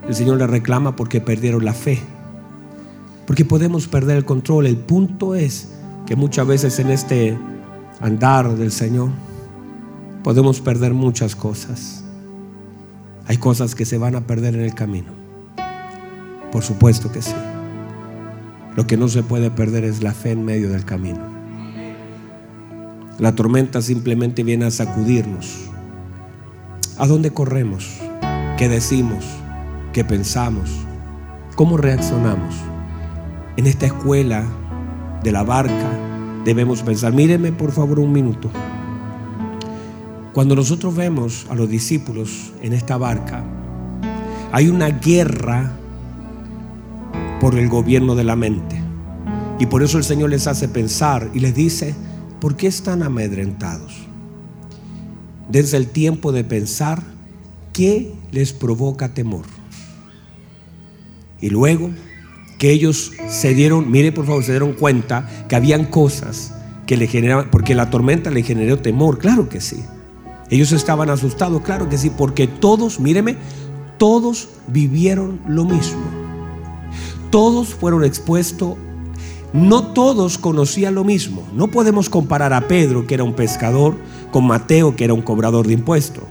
El 0.08 0.16
Señor 0.16 0.38
les 0.38 0.50
reclama 0.50 0.96
porque 0.96 1.22
perdieron 1.22 1.64
la 1.64 1.74
fe. 1.74 2.00
Porque 3.28 3.46
podemos 3.46 3.88
perder 3.88 4.18
el 4.18 4.26
control. 4.26 4.66
El 4.66 4.78
punto 4.78 5.36
es 5.36 5.70
que 6.08 6.16
muchas 6.16 6.48
veces 6.48 6.80
en 6.80 6.90
este 6.90 7.38
andar 8.02 8.56
del 8.56 8.72
Señor 8.72 9.10
podemos 10.24 10.60
perder 10.60 10.96
muchas 10.96 11.36
cosas. 11.36 12.04
Hay 13.28 13.38
cosas 13.38 13.76
que 13.76 13.86
se 13.86 14.00
van 14.00 14.16
a 14.16 14.22
perder 14.22 14.56
en 14.56 14.62
el 14.62 14.74
camino. 14.74 15.12
Por 16.52 16.64
supuesto 16.64 17.12
que 17.12 17.22
sí. 17.22 17.36
Lo 18.76 18.88
que 18.88 18.98
no 18.98 19.08
se 19.08 19.22
puede 19.22 19.52
perder 19.52 19.84
es 19.84 20.02
la 20.02 20.14
fe 20.14 20.32
en 20.32 20.46
medio 20.46 20.70
del 20.70 20.84
camino. 20.84 21.22
La 23.20 23.36
tormenta 23.36 23.84
simplemente 23.84 24.44
viene 24.44 24.66
a 24.66 24.72
sacudirnos 24.72 25.70
¿A 26.98 27.08
dónde 27.08 27.32
corremos? 27.32 27.98
¿Qué 28.58 28.70
decimos? 28.70 29.26
¿Qué 29.92 30.06
pensamos? 30.06 30.70
¿Cómo 31.58 31.76
reaccionamos? 31.76 32.56
En 33.58 33.68
esta 33.68 33.88
escuela 33.88 34.46
de 35.22 35.34
la 35.34 35.44
barca 35.44 35.90
debemos 36.46 36.84
pensar, 36.84 37.12
míreme 37.12 37.52
por 37.52 37.74
favor 37.74 38.00
un 38.00 38.14
minuto. 38.14 38.50
Cuando 40.32 40.56
nosotros 40.56 40.96
vemos 40.96 41.46
a 41.50 41.56
los 41.56 41.68
discípulos 41.68 42.54
en 42.62 42.72
esta 42.72 42.96
barca, 42.96 43.44
hay 44.54 44.70
una 44.70 44.88
guerra 44.88 45.74
por 47.42 47.60
el 47.60 47.68
gobierno 47.68 48.16
de 48.16 48.24
la 48.24 48.38
mente. 48.38 48.82
Y 49.60 49.66
por 49.66 49.84
eso 49.84 49.98
el 49.98 50.06
Señor 50.06 50.30
les 50.30 50.48
hace 50.48 50.70
pensar 50.70 51.30
y 51.34 51.42
les 51.42 51.56
dice, 51.56 51.94
¿por 52.40 52.56
qué 52.56 52.68
están 52.68 53.04
amedrentados? 53.04 54.05
Desde 55.50 55.78
el 55.78 55.88
tiempo 55.88 56.32
de 56.32 56.44
pensar 56.44 57.04
qué 57.74 58.14
les 58.32 58.54
provoca 58.54 59.14
temor. 59.14 59.46
Y 61.42 61.50
luego 61.50 61.92
que 62.58 62.72
ellos 62.72 63.12
se 63.30 63.54
dieron, 63.54 63.92
mire 63.92 64.12
por 64.12 64.26
favor, 64.26 64.44
se 64.44 64.52
dieron 64.52 64.74
cuenta 64.74 65.30
que 65.48 65.56
habían 65.56 65.86
cosas 65.86 66.54
que 66.86 66.98
le 66.98 67.08
generaban, 67.08 67.50
porque 67.52 67.76
la 67.76 67.90
tormenta 67.90 68.32
le 68.32 68.44
generó 68.44 68.80
temor, 68.80 69.18
claro 69.18 69.50
que 69.50 69.62
sí. 69.62 69.84
Ellos 70.50 70.72
estaban 70.72 71.10
asustados, 71.10 71.62
claro 71.64 71.90
que 71.90 71.98
sí, 71.98 72.10
porque 72.10 72.48
todos, 72.48 73.00
míreme, 73.00 73.36
todos 73.98 74.50
vivieron 74.68 75.40
lo 75.48 75.66
mismo. 75.66 76.04
Todos 77.32 77.74
fueron 77.74 78.04
expuestos, 78.04 78.78
no 79.56 79.84
todos 79.84 80.38
conocían 80.38 80.96
lo 80.96 81.06
mismo. 81.06 81.42
No 81.54 81.68
podemos 81.68 82.10
comparar 82.10 82.52
a 82.52 82.68
Pedro, 82.68 83.08
que 83.08 83.14
era 83.14 83.24
un 83.24 83.34
pescador, 83.34 83.96
con 84.30 84.46
Mateo, 84.46 84.98
que 84.98 85.06
era 85.06 85.14
un 85.14 85.22
cobrador 85.22 85.66
de 85.66 85.74
impuestos. 85.74 86.26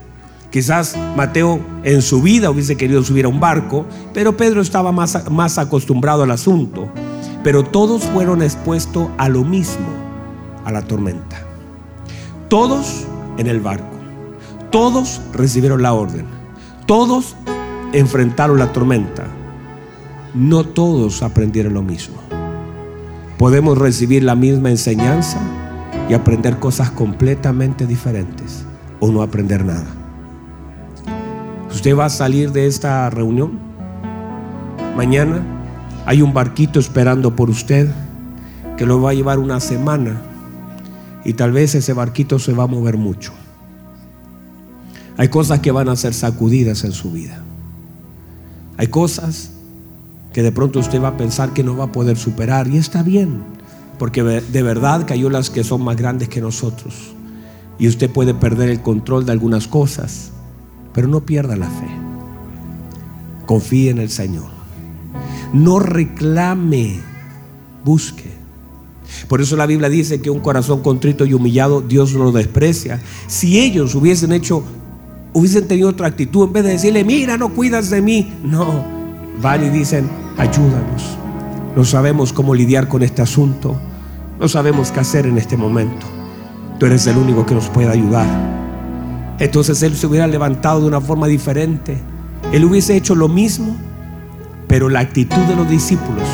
Quizás 0.51 0.95
Mateo 1.17 1.59
en 1.83 2.03
su 2.03 2.21
vida 2.21 2.51
hubiese 2.51 2.77
querido 2.77 3.03
subir 3.03 3.25
a 3.25 3.29
un 3.29 3.39
barco, 3.39 3.87
pero 4.13 4.37
Pedro 4.37 4.61
estaba 4.61 4.91
más, 4.91 5.31
más 5.31 5.57
acostumbrado 5.57 6.21
al 6.21 6.29
asunto. 6.29 6.87
Pero 7.43 7.63
todos 7.63 8.03
fueron 8.03 8.43
expuestos 8.43 9.07
a 9.17 9.27
lo 9.27 9.43
mismo, 9.43 9.87
a 10.63 10.71
la 10.71 10.83
tormenta. 10.83 11.41
Todos 12.47 13.05
en 13.39 13.47
el 13.47 13.59
barco. 13.59 13.97
Todos 14.69 15.19
recibieron 15.33 15.81
la 15.81 15.93
orden. 15.93 16.27
Todos 16.85 17.35
enfrentaron 17.91 18.59
la 18.59 18.71
tormenta. 18.71 19.25
No 20.35 20.63
todos 20.63 21.23
aprendieron 21.23 21.73
lo 21.73 21.81
mismo. 21.81 22.24
Podemos 23.37 23.77
recibir 23.77 24.23
la 24.23 24.35
misma 24.35 24.69
enseñanza 24.69 25.39
y 26.09 26.13
aprender 26.13 26.57
cosas 26.57 26.91
completamente 26.91 27.85
diferentes 27.85 28.63
o 28.99 29.11
no 29.11 29.21
aprender 29.21 29.65
nada. 29.65 29.87
Usted 31.69 31.97
va 31.97 32.05
a 32.05 32.09
salir 32.09 32.51
de 32.53 32.67
esta 32.67 33.09
reunión. 33.09 33.59
Mañana 34.95 35.41
hay 36.05 36.21
un 36.21 36.33
barquito 36.33 36.79
esperando 36.79 37.35
por 37.35 37.49
usted 37.49 37.89
que 38.77 38.85
lo 38.85 39.01
va 39.01 39.11
a 39.11 39.13
llevar 39.13 39.39
una 39.39 39.59
semana 39.59 40.21
y 41.25 41.33
tal 41.33 41.51
vez 41.51 41.75
ese 41.75 41.91
barquito 41.91 42.39
se 42.39 42.53
va 42.53 42.63
a 42.63 42.67
mover 42.67 42.97
mucho. 42.97 43.33
Hay 45.17 45.27
cosas 45.27 45.59
que 45.59 45.71
van 45.71 45.89
a 45.89 45.95
ser 45.95 46.13
sacudidas 46.13 46.83
en 46.85 46.91
su 46.93 47.11
vida. 47.11 47.41
Hay 48.77 48.87
cosas 48.87 49.51
que 50.35 50.43
de 50.43 50.51
pronto 50.51 50.79
usted 50.79 51.01
va 51.01 51.07
a 51.07 51.15
pensar 51.17 51.53
que 51.53 51.63
no 51.63 51.77
va 51.77 51.85
a 51.85 51.91
poder 51.93 52.17
superar 52.17 52.67
y 52.67 52.75
está 52.75 53.03
bien. 53.03 53.41
Porque 53.97 54.21
de 54.21 54.63
verdad 54.63 55.05
que 55.05 55.13
hay 55.13 55.23
olas 55.23 55.49
que 55.49 55.63
son 55.63 55.81
más 55.81 55.95
grandes 55.95 56.27
que 56.27 56.41
nosotros. 56.41 57.15
Y 57.79 57.87
usted 57.87 58.09
puede 58.09 58.33
perder 58.33 58.67
el 58.67 58.81
control 58.81 59.25
de 59.25 59.31
algunas 59.31 59.69
cosas. 59.69 60.31
Pero 60.91 61.07
no 61.07 61.21
pierda 61.21 61.55
la 61.55 61.69
fe. 61.69 61.87
Confíe 63.45 63.91
en 63.91 63.97
el 63.97 64.09
Señor. 64.09 64.49
No 65.53 65.79
reclame. 65.79 66.99
Busque. 67.85 68.33
Por 69.29 69.39
eso 69.39 69.55
la 69.55 69.65
Biblia 69.65 69.87
dice 69.87 70.19
que 70.19 70.31
un 70.31 70.41
corazón 70.41 70.81
contrito 70.81 71.25
y 71.25 71.33
humillado 71.33 71.79
Dios 71.79 72.13
no 72.13 72.25
lo 72.25 72.33
desprecia. 72.33 73.01
Si 73.27 73.61
ellos 73.61 73.95
hubiesen 73.95 74.33
hecho, 74.33 74.65
hubiesen 75.31 75.65
tenido 75.65 75.87
otra 75.87 76.07
actitud, 76.07 76.47
en 76.47 76.51
vez 76.51 76.65
de 76.65 76.71
decirle, 76.71 77.05
mira, 77.05 77.37
no 77.37 77.53
cuidas 77.53 77.89
de 77.89 78.01
mí, 78.01 78.33
no, 78.43 78.83
van 79.41 79.63
y 79.63 79.69
dicen, 79.69 80.24
ayúdanos. 80.37 81.17
No 81.75 81.83
sabemos 81.83 82.33
cómo 82.33 82.55
lidiar 82.55 82.87
con 82.87 83.03
este 83.03 83.21
asunto. 83.21 83.75
No 84.39 84.47
sabemos 84.47 84.91
qué 84.91 84.99
hacer 84.99 85.25
en 85.25 85.37
este 85.37 85.57
momento. 85.57 86.05
Tú 86.79 86.85
eres 86.85 87.07
el 87.07 87.17
único 87.17 87.45
que 87.45 87.55
nos 87.55 87.69
puede 87.69 87.89
ayudar. 87.89 88.27
Entonces 89.39 89.81
Él 89.83 89.95
se 89.95 90.07
hubiera 90.07 90.27
levantado 90.27 90.81
de 90.81 90.87
una 90.87 91.01
forma 91.01 91.27
diferente. 91.27 91.97
Él 92.51 92.65
hubiese 92.65 92.95
hecho 92.95 93.15
lo 93.15 93.27
mismo, 93.27 93.75
pero 94.67 94.89
la 94.89 94.99
actitud 94.99 95.41
de 95.43 95.55
los 95.55 95.69
discípulos 95.69 96.27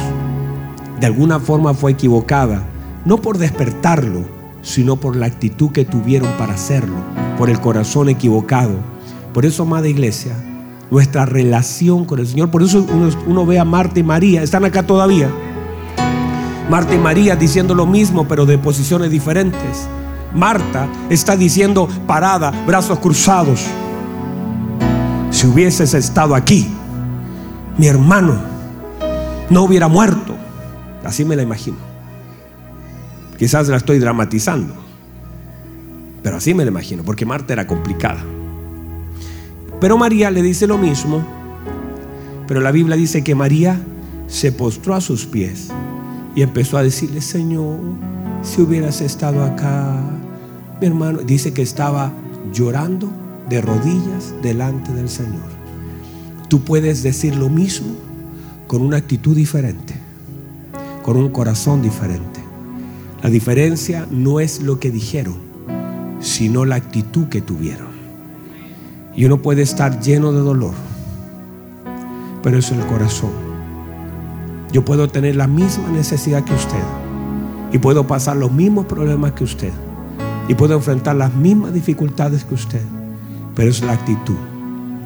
de 1.01 1.07
alguna 1.07 1.39
forma 1.39 1.73
fue 1.73 1.91
equivocada. 1.91 2.63
No 3.05 3.17
por 3.17 3.39
despertarlo, 3.39 4.23
sino 4.61 4.97
por 4.97 5.15
la 5.15 5.25
actitud 5.25 5.71
que 5.71 5.83
tuvieron 5.83 6.29
para 6.37 6.53
hacerlo, 6.53 6.97
por 7.39 7.49
el 7.49 7.59
corazón 7.59 8.07
equivocado. 8.07 8.75
Por 9.33 9.45
eso, 9.45 9.63
amada 9.63 9.87
iglesia, 9.87 10.33
nuestra 10.91 11.25
relación 11.25 12.05
con 12.05 12.19
el 12.19 12.27
Señor. 12.27 12.51
Por 12.51 12.61
eso 12.61 12.85
uno, 13.25 13.45
ve 13.45 13.57
a 13.57 13.65
Marta 13.65 13.99
y 13.99 14.03
María, 14.03 14.43
están 14.43 14.65
acá 14.65 14.83
todavía. 14.83 15.31
Marta 16.69 16.93
y 16.93 16.99
María 16.99 17.35
diciendo 17.35 17.73
lo 17.73 17.87
mismo, 17.87 18.27
pero 18.27 18.45
de 18.45 18.57
posiciones 18.57 19.09
diferentes. 19.09 19.87
Marta 20.35 20.87
está 21.09 21.35
diciendo 21.35 21.87
parada, 22.05 22.51
brazos 22.67 22.99
cruzados. 22.99 23.65
Si 25.31 25.47
hubieses 25.47 25.93
estado 25.93 26.35
aquí, 26.35 26.67
mi 27.77 27.87
hermano 27.87 28.35
no 29.49 29.63
hubiera 29.63 29.87
muerto. 29.87 30.35
Así 31.03 31.25
me 31.25 31.35
la 31.35 31.41
imagino. 31.41 31.77
Quizás 33.37 33.67
la 33.69 33.77
estoy 33.77 33.97
dramatizando, 33.97 34.75
pero 36.21 36.37
así 36.37 36.53
me 36.53 36.63
la 36.63 36.69
imagino, 36.69 37.03
porque 37.03 37.25
Marta 37.25 37.53
era 37.53 37.65
complicada. 37.65 38.23
Pero 39.81 39.97
María 39.97 40.29
le 40.29 40.43
dice 40.43 40.67
lo 40.67 40.77
mismo. 40.77 41.21
Pero 42.47 42.61
la 42.61 42.71
Biblia 42.71 42.95
dice 42.95 43.23
que 43.23 43.33
María 43.33 43.81
se 44.27 44.51
postró 44.51 44.93
a 44.93 45.01
sus 45.01 45.25
pies 45.25 45.69
y 46.35 46.43
empezó 46.43 46.77
a 46.77 46.83
decirle, 46.83 47.19
Señor, 47.19 47.79
si 48.43 48.61
hubieras 48.61 49.01
estado 49.01 49.43
acá, 49.43 49.99
mi 50.79 50.87
hermano, 50.87 51.19
dice 51.19 51.51
que 51.51 51.63
estaba 51.63 52.11
llorando 52.53 53.09
de 53.49 53.59
rodillas 53.59 54.35
delante 54.43 54.93
del 54.93 55.09
Señor. 55.09 55.49
Tú 56.47 56.61
puedes 56.61 57.01
decir 57.01 57.35
lo 57.35 57.49
mismo 57.49 57.95
con 58.67 58.83
una 58.83 58.97
actitud 58.97 59.35
diferente, 59.35 59.95
con 61.01 61.17
un 61.17 61.29
corazón 61.29 61.81
diferente. 61.81 62.39
La 63.23 63.29
diferencia 63.29 64.07
no 64.11 64.39
es 64.39 64.61
lo 64.61 64.79
que 64.79 64.91
dijeron, 64.91 65.37
sino 66.19 66.65
la 66.65 66.75
actitud 66.75 67.27
que 67.27 67.41
tuvieron. 67.41 67.90
Y 69.15 69.25
uno 69.25 69.41
puede 69.41 69.61
estar 69.61 69.99
lleno 69.99 70.31
de 70.31 70.39
dolor, 70.39 70.73
pero 72.41 72.57
es 72.57 72.71
el 72.71 72.85
corazón. 72.85 73.31
Yo 74.71 74.85
puedo 74.85 75.07
tener 75.09 75.35
la 75.35 75.47
misma 75.47 75.89
necesidad 75.89 76.43
que 76.43 76.53
usted 76.53 76.83
y 77.71 77.77
puedo 77.77 78.07
pasar 78.07 78.37
los 78.37 78.51
mismos 78.51 78.85
problemas 78.85 79.33
que 79.33 79.43
usted 79.43 79.71
y 80.47 80.55
puedo 80.55 80.75
enfrentar 80.75 81.15
las 81.15 81.33
mismas 81.33 81.73
dificultades 81.73 82.43
que 82.43 82.55
usted, 82.55 82.81
pero 83.55 83.69
es 83.69 83.81
la 83.81 83.93
actitud 83.93 84.35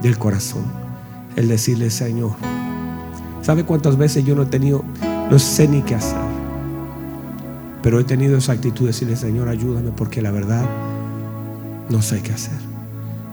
del 0.02 0.18
corazón, 0.18 0.64
el 1.36 1.48
decirle, 1.48 1.90
Señor, 1.90 2.32
¿sabe 3.42 3.64
cuántas 3.64 3.98
veces 3.98 4.26
yo 4.26 4.36
no 4.36 4.44
he 4.44 4.48
tenido, 4.48 4.84
no 5.30 5.40
sé 5.40 5.68
ni 5.68 5.82
qué 5.82 5.96
hacer? 5.96 6.18
Pero 7.82 8.00
he 8.00 8.04
tenido 8.04 8.38
esa 8.38 8.54
actitud 8.54 8.82
de 8.82 8.88
decirle, 8.88 9.16
Señor, 9.16 9.48
ayúdame 9.48 9.92
porque 9.92 10.22
la 10.22 10.32
verdad 10.32 10.66
no 11.90 12.02
sé 12.02 12.22
qué 12.22 12.34
hacer. 12.34 12.75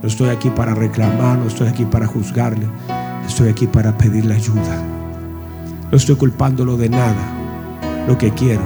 No 0.03 0.09
estoy 0.09 0.31
aquí 0.31 0.49
para 0.49 0.75
reclamar, 0.75 1.37
no 1.37 1.47
estoy 1.47 1.69
aquí 1.69 1.85
para 1.85 2.05
juzgarle, 2.05 2.67
estoy 3.25 3.47
aquí 3.47 3.67
para 3.67 3.97
pedirle 3.97 4.35
ayuda. 4.35 4.83
No 5.89 5.95
estoy 5.95 6.17
culpándolo 6.17 6.75
de 6.75 6.89
nada. 6.89 8.03
Lo 8.05 8.17
que 8.17 8.31
quiero 8.31 8.63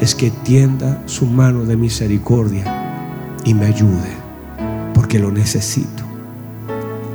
es 0.00 0.16
que 0.16 0.32
tienda 0.32 1.00
su 1.06 1.26
mano 1.26 1.64
de 1.64 1.76
misericordia 1.76 2.64
y 3.44 3.54
me 3.54 3.66
ayude, 3.66 4.10
porque 4.94 5.20
lo 5.20 5.30
necesito. 5.30 6.02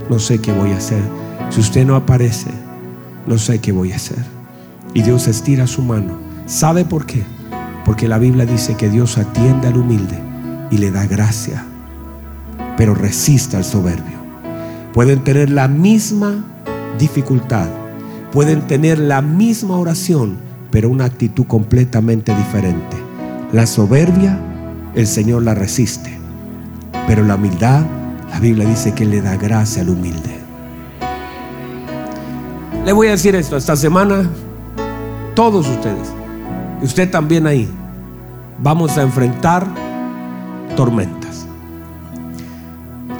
No 0.09 0.19
sé 0.19 0.39
qué 0.39 0.53
voy 0.53 0.71
a 0.71 0.77
hacer. 0.77 1.03
Si 1.49 1.59
usted 1.59 1.85
no 1.85 1.97
aparece, 1.97 2.51
no 3.27 3.37
sé 3.37 3.59
qué 3.59 3.73
voy 3.73 3.91
a 3.91 3.97
hacer. 3.97 4.23
Y 4.93 5.01
Dios 5.01 5.27
estira 5.27 5.67
su 5.67 5.81
mano. 5.81 6.17
¿Sabe 6.45 6.85
por 6.85 7.05
qué? 7.05 7.23
Porque 7.83 8.07
la 8.07 8.19
Biblia 8.19 8.45
dice 8.45 8.75
que 8.75 8.89
Dios 8.89 9.17
atiende 9.17 9.67
al 9.67 9.75
humilde 9.75 10.17
y 10.71 10.77
le 10.77 10.91
da 10.91 11.05
gracia, 11.07 11.65
pero 12.79 12.95
resiste 12.95 13.57
al 13.57 13.65
soberbio. 13.65 14.17
Pueden 14.93 15.21
tener 15.25 15.49
la 15.49 15.67
misma 15.67 16.45
dificultad, 16.97 17.67
pueden 18.31 18.67
tener 18.67 18.99
la 18.99 19.21
misma 19.21 19.75
oración, 19.75 20.37
pero 20.71 20.89
una 20.89 21.03
actitud 21.03 21.45
completamente 21.45 22.33
diferente. 22.33 22.95
La 23.51 23.67
soberbia, 23.67 24.39
el 24.95 25.07
Señor 25.07 25.43
la 25.43 25.55
resiste, 25.55 26.17
pero 27.05 27.21
la 27.25 27.35
humildad, 27.35 27.83
la 28.31 28.39
Biblia 28.39 28.65
dice 28.65 28.93
que 28.93 29.03
le 29.03 29.21
da 29.21 29.35
gracia 29.35 29.81
al 29.81 29.89
humilde. 29.89 30.39
Le 32.85 32.93
voy 32.93 33.07
a 33.07 33.11
decir 33.11 33.35
esto, 33.35 33.57
esta 33.57 33.75
semana, 33.75 34.23
todos 35.35 35.67
ustedes, 35.67 36.07
usted 36.81 37.11
también 37.11 37.45
ahí, 37.45 37.67
vamos 38.57 38.97
a 38.97 39.01
enfrentar 39.01 39.67
tormentas. 40.77 41.18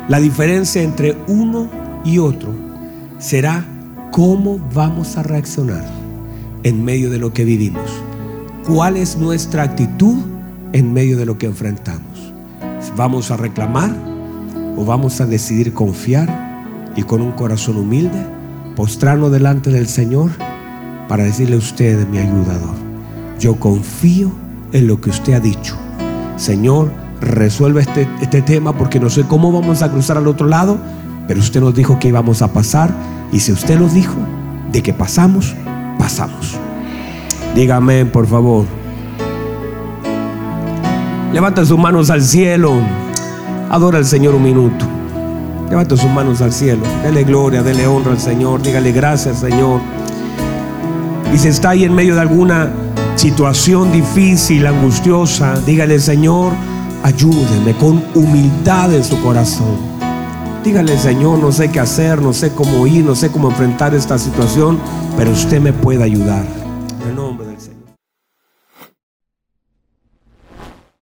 La 0.09 0.19
diferencia 0.19 0.81
entre 0.81 1.15
uno 1.27 1.69
y 2.03 2.17
otro 2.17 2.49
será 3.19 3.63
cómo 4.11 4.59
vamos 4.73 5.17
a 5.17 5.23
reaccionar 5.23 5.85
en 6.63 6.83
medio 6.83 7.11
de 7.11 7.19
lo 7.19 7.31
que 7.31 7.45
vivimos. 7.45 7.91
¿Cuál 8.65 8.97
es 8.97 9.17
nuestra 9.17 9.61
actitud 9.61 10.17
en 10.73 10.93
medio 10.93 11.15
de 11.15 11.27
lo 11.27 11.37
que 11.37 11.45
enfrentamos? 11.45 12.33
¿Vamos 12.97 13.29
a 13.29 13.37
reclamar 13.37 13.95
o 14.75 14.83
vamos 14.83 15.21
a 15.21 15.27
decidir 15.27 15.73
confiar 15.73 16.27
y 16.95 17.03
con 17.03 17.21
un 17.21 17.33
corazón 17.33 17.77
humilde 17.77 18.25
postrarnos 18.75 19.31
delante 19.31 19.69
del 19.69 19.87
Señor 19.87 20.31
para 21.07 21.23
decirle 21.23 21.55
a 21.55 21.59
usted, 21.59 22.07
mi 22.07 22.17
ayudador, 22.17 22.75
yo 23.39 23.59
confío 23.59 24.31
en 24.71 24.87
lo 24.87 24.99
que 25.01 25.11
usted 25.11 25.33
ha 25.33 25.39
dicho. 25.39 25.75
Señor, 26.35 26.91
resuelve 27.21 27.81
este, 27.81 28.07
este 28.21 28.41
tema 28.41 28.73
porque 28.73 28.99
no 28.99 29.09
sé 29.09 29.23
cómo 29.23 29.51
vamos 29.51 29.81
a 29.81 29.91
cruzar 29.91 30.17
al 30.17 30.27
otro 30.27 30.47
lado, 30.47 30.77
pero 31.27 31.39
usted 31.39 31.61
nos 31.61 31.75
dijo 31.75 31.99
que 31.99 32.07
íbamos 32.07 32.41
a 32.41 32.53
pasar 32.53 32.91
y 33.31 33.39
si 33.39 33.51
usted 33.51 33.79
lo 33.79 33.87
dijo, 33.87 34.15
de 34.71 34.83
que 34.83 34.93
pasamos, 34.93 35.55
pasamos. 35.97 36.57
Dígame, 37.55 38.05
por 38.05 38.27
favor. 38.27 38.65
Levanta 41.33 41.65
sus 41.65 41.77
manos 41.77 42.09
al 42.09 42.21
cielo. 42.21 42.73
Adora 43.69 43.97
al 43.97 44.05
Señor 44.05 44.35
un 44.35 44.43
minuto. 44.43 44.85
Levanta 45.69 45.95
sus 45.95 46.09
manos 46.09 46.41
al 46.41 46.51
cielo. 46.51 46.81
Dele 47.03 47.23
gloria, 47.23 47.61
dele 47.61 47.85
honra 47.85 48.11
al 48.11 48.19
Señor. 48.19 48.61
Dígale 48.61 48.91
gracias, 48.91 49.39
Señor. 49.39 49.81
Y 51.33 51.37
si 51.37 51.47
está 51.49 51.71
ahí 51.71 51.83
en 51.83 51.93
medio 51.93 52.15
de 52.15 52.21
alguna 52.21 52.71
situación 53.15 53.91
difícil, 53.91 54.65
angustiosa, 54.65 55.59
dígale, 55.65 55.99
Señor, 55.99 56.53
ayúdeme 57.03 57.75
con 57.77 58.03
humildad 58.15 58.93
en 58.93 59.03
su 59.03 59.19
corazón. 59.21 59.77
Dígale, 60.63 60.97
Señor, 60.97 61.39
no 61.39 61.51
sé 61.51 61.71
qué 61.71 61.79
hacer, 61.79 62.21
no 62.21 62.33
sé 62.33 62.51
cómo 62.51 62.85
ir, 62.85 63.05
no 63.05 63.15
sé 63.15 63.31
cómo 63.31 63.49
enfrentar 63.49 63.93
esta 63.93 64.17
situación, 64.17 64.77
pero 65.17 65.31
usted 65.31 65.61
me 65.61 65.71
puede 65.71 66.03
ayudar. 66.03 66.58